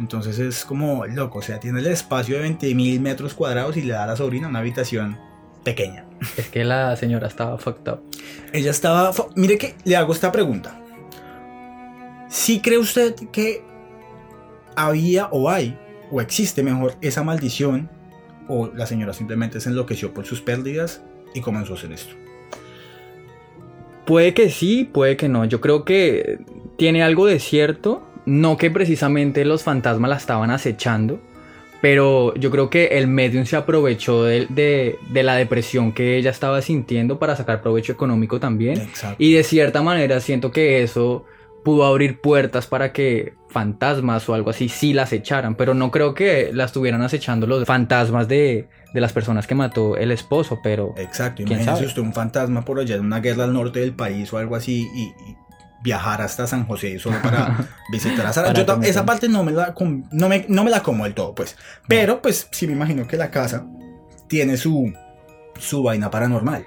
Entonces 0.00 0.38
es 0.38 0.64
como 0.64 1.06
loco, 1.06 1.38
o 1.38 1.42
sea, 1.42 1.58
tiene 1.60 1.80
el 1.80 1.86
espacio 1.86 2.38
de 2.38 2.50
20.000 2.50 3.00
metros 3.00 3.34
cuadrados 3.34 3.76
y 3.76 3.82
le 3.82 3.92
da 3.92 4.04
a 4.04 4.06
la 4.08 4.16
sobrina 4.16 4.48
una 4.48 4.58
habitación 4.58 5.18
pequeña. 5.64 6.04
Es 6.36 6.48
que 6.48 6.64
la 6.64 6.96
señora 6.96 7.28
estaba 7.28 7.58
fucked 7.58 7.92
up. 7.92 8.00
Ella 8.52 8.70
estaba... 8.70 9.10
Mire 9.34 9.58
que 9.58 9.74
le 9.84 9.96
hago 9.96 10.12
esta 10.12 10.32
pregunta. 10.32 10.80
¿Sí 12.28 12.60
cree 12.60 12.78
usted 12.78 13.14
que 13.32 13.64
había 14.74 15.26
o 15.26 15.48
hay 15.48 15.78
o 16.10 16.20
existe 16.20 16.62
mejor 16.62 16.96
esa 17.00 17.22
maldición 17.22 17.90
o 18.48 18.70
la 18.74 18.86
señora 18.86 19.12
simplemente 19.12 19.60
se 19.60 19.68
enloqueció 19.70 20.12
por 20.14 20.24
sus 20.26 20.40
pérdidas 20.40 21.02
y 21.34 21.40
comenzó 21.40 21.72
a 21.74 21.76
hacer 21.76 21.92
esto? 21.92 22.14
Puede 24.04 24.34
que 24.34 24.50
sí, 24.50 24.88
puede 24.90 25.16
que 25.16 25.28
no. 25.28 25.44
Yo 25.44 25.60
creo 25.60 25.84
que 25.84 26.38
tiene 26.76 27.02
algo 27.02 27.26
de 27.26 27.40
cierto. 27.40 28.02
No 28.24 28.56
que 28.56 28.70
precisamente 28.70 29.44
los 29.44 29.62
fantasmas 29.62 30.10
la 30.10 30.16
estaban 30.16 30.50
acechando. 30.50 31.20
Pero 31.80 32.34
yo 32.36 32.50
creo 32.50 32.70
que 32.70 32.86
el 32.98 33.06
medium 33.06 33.44
se 33.44 33.54
aprovechó 33.56 34.24
de, 34.24 34.46
de- 34.48 34.98
de 35.10 35.22
la 35.22 35.36
depresión 35.36 35.92
que 35.92 36.16
ella 36.16 36.30
estaba 36.30 36.62
sintiendo 36.62 37.18
para 37.18 37.36
sacar 37.36 37.60
provecho 37.62 37.92
económico 37.92 38.40
también. 38.40 38.80
Exacto. 38.80 39.16
Y 39.22 39.34
de 39.34 39.44
cierta 39.44 39.82
manera 39.82 40.20
siento 40.20 40.50
que 40.52 40.82
eso 40.82 41.24
pudo 41.66 41.84
abrir 41.84 42.20
puertas 42.20 42.68
para 42.68 42.92
que 42.92 43.34
fantasmas 43.48 44.28
o 44.28 44.34
algo 44.34 44.50
así 44.50 44.68
sí 44.68 44.92
las 44.92 45.12
echaran, 45.12 45.56
pero 45.56 45.74
no 45.74 45.90
creo 45.90 46.14
que 46.14 46.52
las 46.52 46.66
estuvieran 46.66 47.02
acechando 47.02 47.48
los 47.48 47.64
fantasmas 47.64 48.28
de, 48.28 48.68
de 48.94 49.00
las 49.00 49.12
personas 49.12 49.48
que 49.48 49.56
mató 49.56 49.96
el 49.96 50.12
esposo, 50.12 50.60
pero... 50.62 50.94
Exacto, 50.96 51.42
¿Quién 51.44 51.60
imagínese 51.60 51.86
usted 51.86 52.02
un 52.02 52.14
fantasma 52.14 52.64
por 52.64 52.78
allá 52.78 52.94
en 52.94 53.04
una 53.04 53.18
guerra 53.18 53.42
al 53.42 53.52
norte 53.52 53.80
del 53.80 53.94
país 53.94 54.32
o 54.32 54.38
algo 54.38 54.54
así 54.54 54.88
y, 54.94 55.06
y 55.28 55.36
viajar 55.82 56.22
hasta 56.22 56.46
San 56.46 56.66
José 56.66 57.00
solo 57.00 57.16
para 57.20 57.68
visitar 57.90 58.24
a 58.24 58.32
Sara. 58.32 58.52
Yo 58.52 58.64
esa 58.84 59.04
parte 59.04 59.28
no 59.28 59.42
me, 59.42 59.50
la 59.50 59.74
no, 60.12 60.28
me, 60.28 60.46
no 60.48 60.62
me 60.62 60.70
la 60.70 60.84
como 60.84 61.02
del 61.02 61.14
todo, 61.14 61.34
pues. 61.34 61.56
Pero 61.88 62.22
pues 62.22 62.46
sí 62.52 62.68
me 62.68 62.74
imagino 62.74 63.08
que 63.08 63.16
la 63.16 63.32
casa 63.32 63.66
tiene 64.28 64.56
su, 64.56 64.92
su 65.58 65.82
vaina 65.82 66.12
paranormal. 66.12 66.64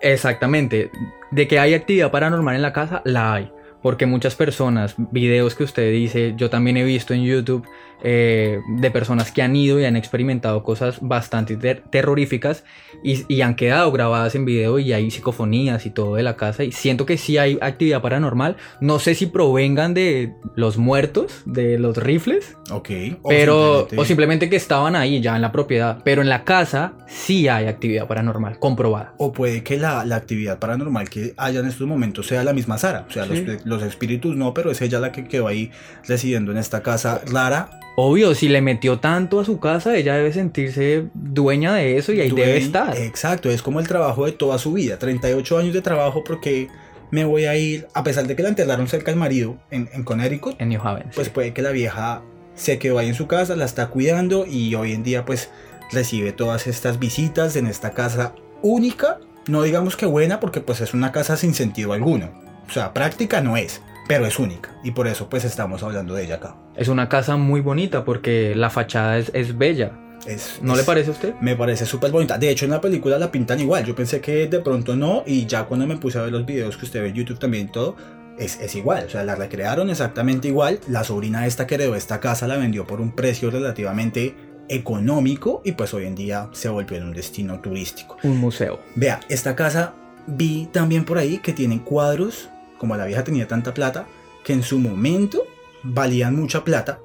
Exactamente. 0.00 0.90
De 1.30 1.46
que 1.46 1.60
hay 1.60 1.74
actividad 1.74 2.10
paranormal 2.10 2.56
en 2.56 2.62
la 2.62 2.72
casa, 2.72 3.02
la 3.04 3.34
hay. 3.34 3.52
Porque 3.86 4.04
muchas 4.04 4.34
personas, 4.34 4.96
videos 5.12 5.54
que 5.54 5.62
usted 5.62 5.92
dice, 5.92 6.34
yo 6.36 6.50
también 6.50 6.76
he 6.76 6.82
visto 6.82 7.14
en 7.14 7.22
YouTube 7.22 7.64
eh, 8.02 8.58
de 8.80 8.90
personas 8.90 9.30
que 9.32 9.42
han 9.42 9.54
ido 9.54 9.78
y 9.80 9.84
han 9.84 9.94
experimentado 9.96 10.62
cosas 10.64 10.98
bastante 11.00 11.56
ter- 11.56 11.82
terroríficas 11.88 12.64
y, 13.04 13.22
y 13.32 13.42
han 13.42 13.54
quedado 13.54 13.92
grabadas 13.92 14.34
en 14.34 14.44
video 14.44 14.80
y 14.80 14.92
hay 14.92 15.10
psicofonías 15.12 15.86
y 15.86 15.90
todo 15.90 16.16
de 16.16 16.24
la 16.24 16.34
casa. 16.36 16.64
Y 16.64 16.72
siento 16.72 17.06
que 17.06 17.16
sí 17.16 17.38
hay 17.38 17.58
actividad 17.62 18.02
paranormal. 18.02 18.56
No 18.80 18.98
sé 18.98 19.14
si 19.14 19.26
provengan 19.26 19.94
de 19.94 20.32
los 20.56 20.78
muertos, 20.78 21.42
de 21.46 21.78
los 21.78 21.96
rifles, 21.96 22.56
Ok. 22.72 22.90
O 23.22 23.28
pero 23.28 23.54
simplemente- 23.78 23.96
o 24.00 24.04
simplemente 24.04 24.50
que 24.50 24.56
estaban 24.56 24.96
ahí 24.96 25.20
ya 25.20 25.36
en 25.36 25.42
la 25.42 25.52
propiedad. 25.52 25.98
Pero 26.04 26.22
en 26.22 26.28
la 26.28 26.42
casa 26.42 26.94
sí 27.06 27.46
hay 27.46 27.66
actividad 27.66 28.08
paranormal 28.08 28.58
comprobada. 28.58 29.14
O 29.18 29.32
puede 29.32 29.62
que 29.62 29.78
la, 29.78 30.04
la 30.04 30.16
actividad 30.16 30.58
paranormal 30.58 31.08
que 31.08 31.32
haya 31.36 31.60
en 31.60 31.66
estos 31.66 31.86
momentos 31.86 32.26
sea 32.26 32.42
la 32.42 32.52
misma 32.52 32.76
Sara. 32.78 33.06
O 33.08 33.12
sea, 33.12 33.24
Sí. 33.26 33.44
los, 33.44 33.64
los 33.64 33.75
espíritus 33.82 34.36
no, 34.36 34.54
pero 34.54 34.70
es 34.70 34.80
ella 34.80 34.98
la 35.00 35.12
que 35.12 35.24
quedó 35.24 35.48
ahí 35.48 35.70
residiendo 36.06 36.52
en 36.52 36.58
esta 36.58 36.82
casa 36.82 37.22
rara. 37.26 37.70
Obvio, 37.96 38.34
si 38.34 38.48
le 38.48 38.60
metió 38.60 38.98
tanto 38.98 39.40
a 39.40 39.44
su 39.44 39.58
casa, 39.58 39.96
ella 39.96 40.14
debe 40.14 40.32
sentirse 40.32 41.06
dueña 41.14 41.74
de 41.74 41.96
eso 41.96 42.12
y 42.12 42.20
ahí 42.20 42.30
debe 42.30 42.58
estar. 42.58 42.96
Exacto, 42.96 43.50
es 43.50 43.62
como 43.62 43.80
el 43.80 43.88
trabajo 43.88 44.26
de 44.26 44.32
toda 44.32 44.58
su 44.58 44.74
vida. 44.74 44.98
38 44.98 45.58
años 45.58 45.72
de 45.72 45.80
trabajo 45.80 46.22
porque 46.22 46.68
me 47.10 47.24
voy 47.24 47.46
a 47.46 47.56
ir, 47.56 47.86
a 47.94 48.04
pesar 48.04 48.26
de 48.26 48.36
que 48.36 48.42
la 48.42 48.50
enterraron 48.50 48.88
cerca 48.88 49.10
del 49.10 49.18
marido 49.18 49.56
en, 49.70 49.88
en 49.92 50.04
Connecticut, 50.04 50.60
En 50.60 50.68
New 50.68 50.80
Haven. 50.82 51.10
pues 51.14 51.28
sí. 51.28 51.32
puede 51.32 51.52
que 51.54 51.62
la 51.62 51.70
vieja 51.70 52.22
se 52.54 52.78
quedó 52.78 52.98
ahí 52.98 53.08
en 53.08 53.14
su 53.14 53.26
casa, 53.26 53.56
la 53.56 53.64
está 53.64 53.88
cuidando 53.88 54.46
y 54.46 54.74
hoy 54.74 54.92
en 54.92 55.02
día 55.02 55.24
pues 55.24 55.50
recibe 55.92 56.32
todas 56.32 56.66
estas 56.66 56.98
visitas 56.98 57.56
en 57.56 57.66
esta 57.66 57.92
casa 57.92 58.34
única. 58.62 59.20
No 59.46 59.62
digamos 59.62 59.96
que 59.96 60.06
buena 60.06 60.40
porque 60.40 60.60
pues 60.60 60.80
es 60.80 60.92
una 60.92 61.12
casa 61.12 61.36
sin 61.36 61.54
sentido 61.54 61.92
alguno. 61.92 62.30
O 62.68 62.72
sea, 62.72 62.92
práctica 62.92 63.40
no 63.40 63.56
es, 63.56 63.80
pero 64.08 64.26
es 64.26 64.38
única. 64.38 64.70
Y 64.84 64.90
por 64.92 65.06
eso 65.06 65.28
pues 65.28 65.44
estamos 65.44 65.82
hablando 65.82 66.14
de 66.14 66.24
ella 66.24 66.36
acá. 66.36 66.56
Es 66.76 66.88
una 66.88 67.08
casa 67.08 67.36
muy 67.36 67.60
bonita 67.60 68.04
porque 68.04 68.54
la 68.54 68.70
fachada 68.70 69.18
es, 69.18 69.30
es 69.34 69.56
bella. 69.56 69.92
Es, 70.26 70.58
¿No 70.62 70.72
es- 70.72 70.78
le 70.80 70.84
parece 70.84 71.10
a 71.10 71.12
usted? 71.12 71.34
Me 71.40 71.54
parece 71.56 71.86
súper 71.86 72.10
bonita. 72.10 72.36
De 72.38 72.50
hecho, 72.50 72.64
en 72.64 72.72
la 72.72 72.80
película 72.80 73.18
la 73.18 73.30
pintan 73.30 73.60
igual. 73.60 73.84
Yo 73.84 73.94
pensé 73.94 74.20
que 74.20 74.48
de 74.48 74.60
pronto 74.60 74.96
no. 74.96 75.22
Y 75.26 75.46
ya 75.46 75.64
cuando 75.64 75.86
me 75.86 75.96
puse 75.96 76.18
a 76.18 76.22
ver 76.22 76.32
los 76.32 76.44
videos 76.44 76.76
que 76.76 76.84
usted 76.86 77.00
ve 77.02 77.08
en 77.10 77.14
YouTube 77.14 77.38
también 77.38 77.70
todo, 77.70 77.94
es, 78.38 78.58
es 78.60 78.74
igual. 78.74 79.04
O 79.06 79.10
sea, 79.10 79.22
la 79.22 79.36
recrearon 79.36 79.88
exactamente 79.88 80.48
igual. 80.48 80.80
La 80.88 81.04
sobrina 81.04 81.46
esta 81.46 81.66
que 81.66 81.76
heredó 81.76 81.94
esta 81.94 82.18
casa 82.18 82.48
la 82.48 82.56
vendió 82.56 82.86
por 82.86 83.00
un 83.00 83.12
precio 83.12 83.50
relativamente 83.52 84.34
económico. 84.68 85.62
Y 85.64 85.72
pues 85.72 85.94
hoy 85.94 86.06
en 86.06 86.14
día 86.14 86.48
se 86.52 86.68
volvió 86.68 86.96
en 86.98 87.04
un 87.04 87.14
destino 87.14 87.60
turístico. 87.60 88.16
Un 88.22 88.38
museo. 88.38 88.80
Vea, 88.94 89.20
esta 89.28 89.54
casa 89.56 89.94
vi 90.26 90.68
también 90.72 91.04
por 91.04 91.18
ahí 91.18 91.38
que 91.38 91.52
tienen 91.52 91.78
cuadros. 91.80 92.48
Como 92.78 92.96
la 92.96 93.06
vieja 93.06 93.24
tenía 93.24 93.48
tanta 93.48 93.74
plata, 93.74 94.06
que 94.44 94.52
en 94.52 94.62
su 94.62 94.78
momento 94.78 95.44
valían 95.82 96.36
mucha 96.36 96.64
plata, 96.64 97.00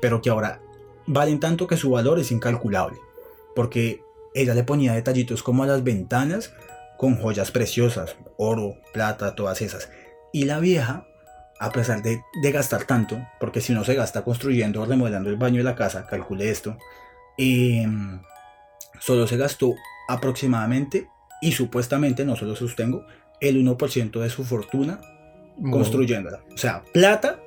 pero 0.00 0.22
que 0.22 0.30
ahora 0.30 0.60
valen 1.06 1.40
tanto 1.40 1.66
que 1.66 1.76
su 1.76 1.90
valor 1.90 2.18
es 2.18 2.30
incalculable. 2.30 2.98
Porque 3.54 4.02
ella 4.34 4.54
le 4.54 4.64
ponía 4.64 4.94
detallitos 4.94 5.42
como 5.42 5.64
a 5.64 5.66
las 5.66 5.82
ventanas 5.82 6.52
con 6.96 7.16
joyas 7.16 7.50
preciosas, 7.50 8.16
oro, 8.36 8.76
plata, 8.92 9.34
todas 9.34 9.62
esas. 9.62 9.90
Y 10.32 10.44
la 10.44 10.60
vieja, 10.60 11.06
a 11.58 11.70
pesar 11.70 12.02
de, 12.02 12.20
gastar 12.50 12.84
tanto, 12.84 13.18
porque 13.40 13.60
si 13.60 13.72
uno 13.72 13.84
se 13.84 13.94
gasta 13.94 14.22
construyendo 14.22 14.82
o 14.82 14.86
remodelando 14.86 15.30
el 15.30 15.36
baño 15.36 15.58
de 15.58 15.64
la 15.64 15.74
casa, 15.74 16.06
calcule 16.06 16.50
esto, 16.50 16.76
em, 17.36 18.20
solo 19.00 19.26
se 19.26 19.36
gastó 19.36 19.74
aproximadamente 20.08 21.08
y 21.40 21.52
supuestamente, 21.52 22.24
no 22.24 22.36
se 22.36 22.44
lo 22.44 22.56
sostengo, 22.56 23.06
el 23.40 23.64
1% 23.64 24.20
de 24.20 24.30
su 24.30 24.44
fortuna 24.44 25.00
construyéndola. 25.70 26.40
O 26.52 26.56
sea, 26.56 26.82
plata 26.92 27.40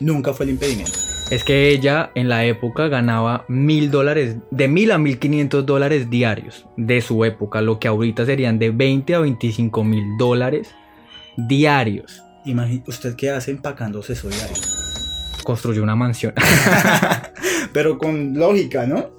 nunca 0.00 0.32
fue 0.32 0.44
el 0.46 0.50
impedimento. 0.50 0.92
Es 1.30 1.42
que 1.42 1.70
ella 1.70 2.12
en 2.14 2.28
la 2.28 2.44
época 2.44 2.86
ganaba 2.86 3.44
mil 3.48 3.90
dólares, 3.90 4.36
de 4.52 4.68
mil 4.68 4.92
a 4.92 4.98
mil 4.98 5.18
quinientos 5.18 5.66
dólares 5.66 6.08
diarios 6.08 6.66
de 6.76 7.00
su 7.00 7.24
época, 7.24 7.60
lo 7.60 7.80
que 7.80 7.88
ahorita 7.88 8.24
serían 8.24 8.60
de 8.60 8.70
20 8.70 9.14
a 9.14 9.18
25 9.20 9.82
mil 9.82 10.04
dólares 10.18 10.68
diarios. 11.36 12.22
Imagine 12.44 12.84
usted 12.86 13.16
qué 13.16 13.30
hace 13.30 13.50
empacándose 13.50 14.12
eso 14.12 14.28
diario. 14.28 14.56
Construyó 15.42 15.82
una 15.82 15.96
mansión. 15.96 16.32
Pero 17.72 17.98
con 17.98 18.34
lógica, 18.34 18.86
¿no? 18.86 19.10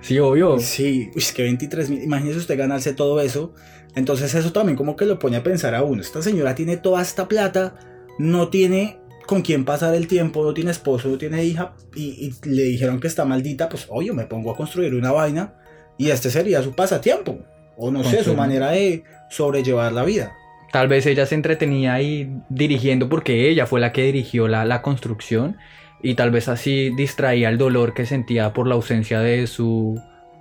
sí, 0.00 0.18
obvio. 0.18 0.58
Sí, 0.58 1.10
es 1.14 1.32
que 1.32 1.44
23 1.44 1.90
mil. 1.90 2.02
Imagínese 2.02 2.38
usted 2.38 2.58
ganarse 2.58 2.94
todo 2.94 3.20
eso. 3.20 3.54
Entonces, 3.96 4.34
eso 4.34 4.52
también 4.52 4.76
como 4.76 4.96
que 4.96 5.06
lo 5.06 5.18
pone 5.18 5.36
a 5.36 5.42
pensar 5.42 5.74
a 5.74 5.82
uno. 5.82 6.02
Esta 6.02 6.22
señora 6.22 6.54
tiene 6.54 6.76
toda 6.76 7.02
esta 7.02 7.28
plata, 7.28 7.74
no 8.18 8.48
tiene 8.48 8.98
con 9.26 9.42
quién 9.42 9.64
pasar 9.64 9.94
el 9.94 10.06
tiempo, 10.08 10.44
no 10.44 10.52
tiene 10.52 10.70
esposo, 10.70 11.08
no 11.08 11.18
tiene 11.18 11.44
hija. 11.44 11.74
Y, 11.94 12.34
y 12.44 12.48
le 12.48 12.64
dijeron 12.64 13.00
que 13.00 13.06
está 13.06 13.24
maldita. 13.24 13.68
Pues, 13.68 13.86
oye, 13.88 14.12
me 14.12 14.24
pongo 14.24 14.50
a 14.50 14.56
construir 14.56 14.94
una 14.94 15.12
vaina. 15.12 15.54
Y 15.96 16.10
este 16.10 16.30
sería 16.30 16.62
su 16.62 16.74
pasatiempo. 16.74 17.38
O 17.76 17.90
no 17.90 18.04
sé, 18.04 18.22
su 18.22 18.34
manera 18.34 18.70
de 18.70 19.04
sobrellevar 19.30 19.92
la 19.92 20.04
vida. 20.04 20.32
Tal 20.72 20.88
vez 20.88 21.06
ella 21.06 21.26
se 21.26 21.34
entretenía 21.34 21.94
ahí 21.94 22.36
dirigiendo 22.48 23.08
porque 23.08 23.48
ella 23.48 23.66
fue 23.66 23.80
la 23.80 23.92
que 23.92 24.04
dirigió 24.04 24.48
la, 24.48 24.64
la 24.64 24.82
construcción 24.82 25.56
y 26.02 26.14
tal 26.14 26.30
vez 26.30 26.48
así 26.48 26.90
distraía 26.96 27.48
el 27.48 27.58
dolor 27.58 27.94
que 27.94 28.06
sentía 28.06 28.52
por 28.52 28.66
la 28.66 28.74
ausencia 28.74 29.20
de 29.20 29.46
su 29.46 30.00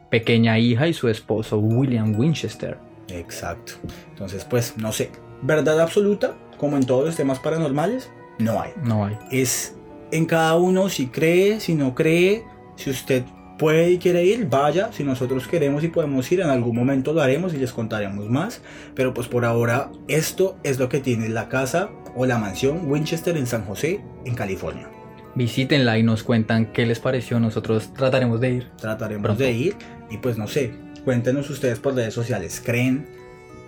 pequeña 0.09 0.59
hija 0.59 0.87
y 0.87 0.93
su 0.93 1.07
esposo 1.07 1.57
William 1.59 2.19
Winchester. 2.19 2.77
Exacto. 3.09 3.73
Entonces, 4.09 4.45
pues, 4.45 4.77
no 4.77 4.91
sé. 4.91 5.11
Verdad 5.41 5.79
absoluta, 5.79 6.35
como 6.57 6.77
en 6.77 6.85
todos 6.85 7.05
los 7.05 7.15
temas 7.15 7.39
paranormales, 7.39 8.09
no 8.39 8.61
hay. 8.61 8.71
No 8.83 9.05
hay. 9.05 9.17
Es 9.31 9.75
en 10.11 10.25
cada 10.25 10.55
uno 10.55 10.89
si 10.89 11.07
cree, 11.07 11.59
si 11.59 11.75
no 11.75 11.95
cree, 11.95 12.43
si 12.75 12.89
usted 12.89 13.23
puede 13.57 13.91
y 13.91 13.97
quiere 13.97 14.23
ir, 14.23 14.47
vaya. 14.49 14.91
Si 14.91 15.03
nosotros 15.03 15.47
queremos 15.47 15.83
y 15.83 15.87
podemos 15.87 16.31
ir, 16.31 16.41
en 16.41 16.49
algún 16.49 16.75
momento 16.75 17.13
lo 17.13 17.21
haremos 17.21 17.53
y 17.53 17.57
les 17.57 17.71
contaremos 17.71 18.29
más. 18.29 18.61
Pero 18.95 19.13
pues 19.13 19.27
por 19.27 19.45
ahora, 19.45 19.91
esto 20.07 20.57
es 20.63 20.79
lo 20.79 20.89
que 20.89 20.99
tiene 20.99 21.29
la 21.29 21.49
casa 21.49 21.89
o 22.15 22.25
la 22.25 22.37
mansión 22.37 22.89
Winchester 22.89 23.37
en 23.37 23.47
San 23.47 23.65
José, 23.65 24.01
en 24.25 24.35
California. 24.35 24.89
Visítenla 25.35 25.97
y 25.97 26.03
nos 26.03 26.21
cuentan 26.23 26.71
qué 26.73 26.85
les 26.85 26.99
pareció. 26.99 27.39
Nosotros 27.39 27.91
trataremos 27.93 28.39
de 28.39 28.51
ir. 28.51 28.71
Trataremos 28.77 29.23
Pronto. 29.23 29.43
de 29.43 29.51
ir 29.51 29.75
y 30.11 30.17
pues 30.17 30.37
no 30.37 30.47
sé, 30.47 30.71
cuéntenos 31.03 31.49
ustedes 31.49 31.79
por 31.79 31.95
redes 31.95 32.13
sociales. 32.13 32.61
¿Creen 32.63 33.07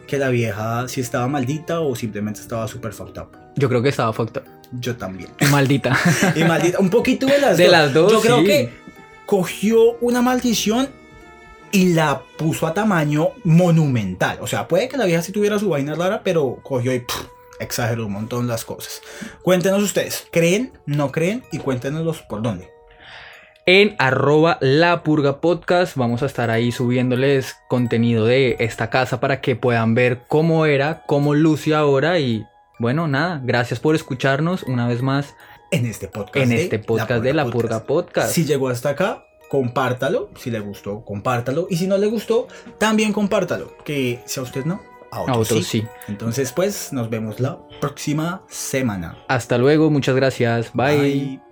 que 0.07 0.17
la 0.17 0.29
vieja 0.29 0.87
sí 0.87 1.01
estaba 1.01 1.27
maldita 1.27 1.81
o 1.81 1.95
simplemente 1.95 2.39
estaba 2.41 2.67
super 2.67 2.93
fucked 2.93 3.19
up? 3.21 3.29
Yo 3.55 3.69
creo 3.69 3.81
que 3.81 3.89
estaba 3.89 4.13
fucked 4.13 4.41
up. 4.41 4.47
Yo 4.79 4.95
también. 4.95 5.29
Maldita. 5.51 5.97
Y 6.35 6.43
maldita, 6.43 6.79
un 6.79 6.89
poquito 6.89 7.25
de 7.25 7.39
las 7.39 7.57
De 7.57 7.65
dos. 7.65 7.71
las 7.71 7.93
dos, 7.93 8.11
Yo 8.11 8.21
creo 8.21 8.43
que 8.43 8.73
cogió 9.25 9.93
una 10.01 10.21
maldición 10.21 10.89
y 11.71 11.93
la 11.93 12.21
puso 12.37 12.67
a 12.67 12.73
tamaño 12.73 13.29
monumental. 13.43 14.37
O 14.41 14.47
sea, 14.47 14.67
puede 14.67 14.87
que 14.87 14.97
la 14.97 15.05
vieja 15.05 15.21
sí 15.21 15.31
tuviera 15.31 15.59
su 15.59 15.69
vaina 15.69 15.95
rara, 15.95 16.21
pero 16.23 16.59
cogió 16.63 16.93
y 16.93 16.99
pff, 16.99 17.25
exageró 17.59 18.05
un 18.05 18.13
montón 18.13 18.47
las 18.47 18.65
cosas. 18.65 19.01
Cuéntenos 19.41 19.81
ustedes, 19.83 20.27
¿creen? 20.31 20.73
¿No 20.85 21.11
creen? 21.11 21.43
Y 21.51 21.57
cuéntenos 21.57 22.21
por 22.23 22.41
dónde. 22.41 22.69
En 23.67 23.95
arroba 23.97 24.59
la 24.61 25.01
purga 25.01 25.41
podcast 25.41 25.97
vamos 25.97 26.21
a 26.21 26.27
estar 26.27 26.51
ahí 26.51 26.71
subiéndoles 26.71 27.57
contenido 27.67 28.23
de 28.25 28.57
esta 28.59 28.91
casa 28.91 29.19
para 29.19 29.41
que 29.41 29.55
puedan 29.55 29.95
ver 29.95 30.21
cómo 30.27 30.67
era, 30.67 31.03
cómo 31.07 31.33
luce 31.33 31.73
ahora 31.73 32.19
y 32.19 32.45
bueno, 32.77 33.07
nada, 33.07 33.41
gracias 33.43 33.79
por 33.79 33.95
escucharnos 33.95 34.61
una 34.63 34.87
vez 34.87 35.01
más 35.01 35.33
En 35.71 35.87
este 35.87 36.07
podcast. 36.07 36.37
en 36.37 36.51
este 36.51 36.77
podcast 36.77 37.23
de 37.23 37.33
la 37.33 37.47
purga 37.47 37.85
podcast. 37.85 38.31
Si 38.33 38.45
llegó 38.45 38.69
hasta 38.69 38.89
acá, 38.89 39.25
compártalo. 39.49 40.29
Si 40.37 40.51
le 40.51 40.59
gustó, 40.59 41.03
compártalo. 41.03 41.65
Y 41.67 41.77
si 41.77 41.87
no 41.87 41.97
le 41.97 42.05
gustó, 42.05 42.47
también 42.77 43.13
compártalo. 43.13 43.75
Que 43.83 44.21
si 44.25 44.39
a 44.39 44.43
usted 44.43 44.65
no, 44.65 44.79
a 45.09 45.17
A 45.17 45.21
otros, 45.21 45.37
otros 45.51 45.65
sí. 45.65 45.81
sí. 45.81 45.87
Entonces, 46.07 46.51
pues, 46.51 46.93
nos 46.93 47.09
vemos 47.09 47.39
la 47.39 47.57
próxima 47.81 48.43
semana. 48.47 49.17
Hasta 49.27 49.57
luego, 49.57 49.89
muchas 49.89 50.15
gracias. 50.15 50.71
Bye. 50.73 50.97
Bye. 50.99 51.44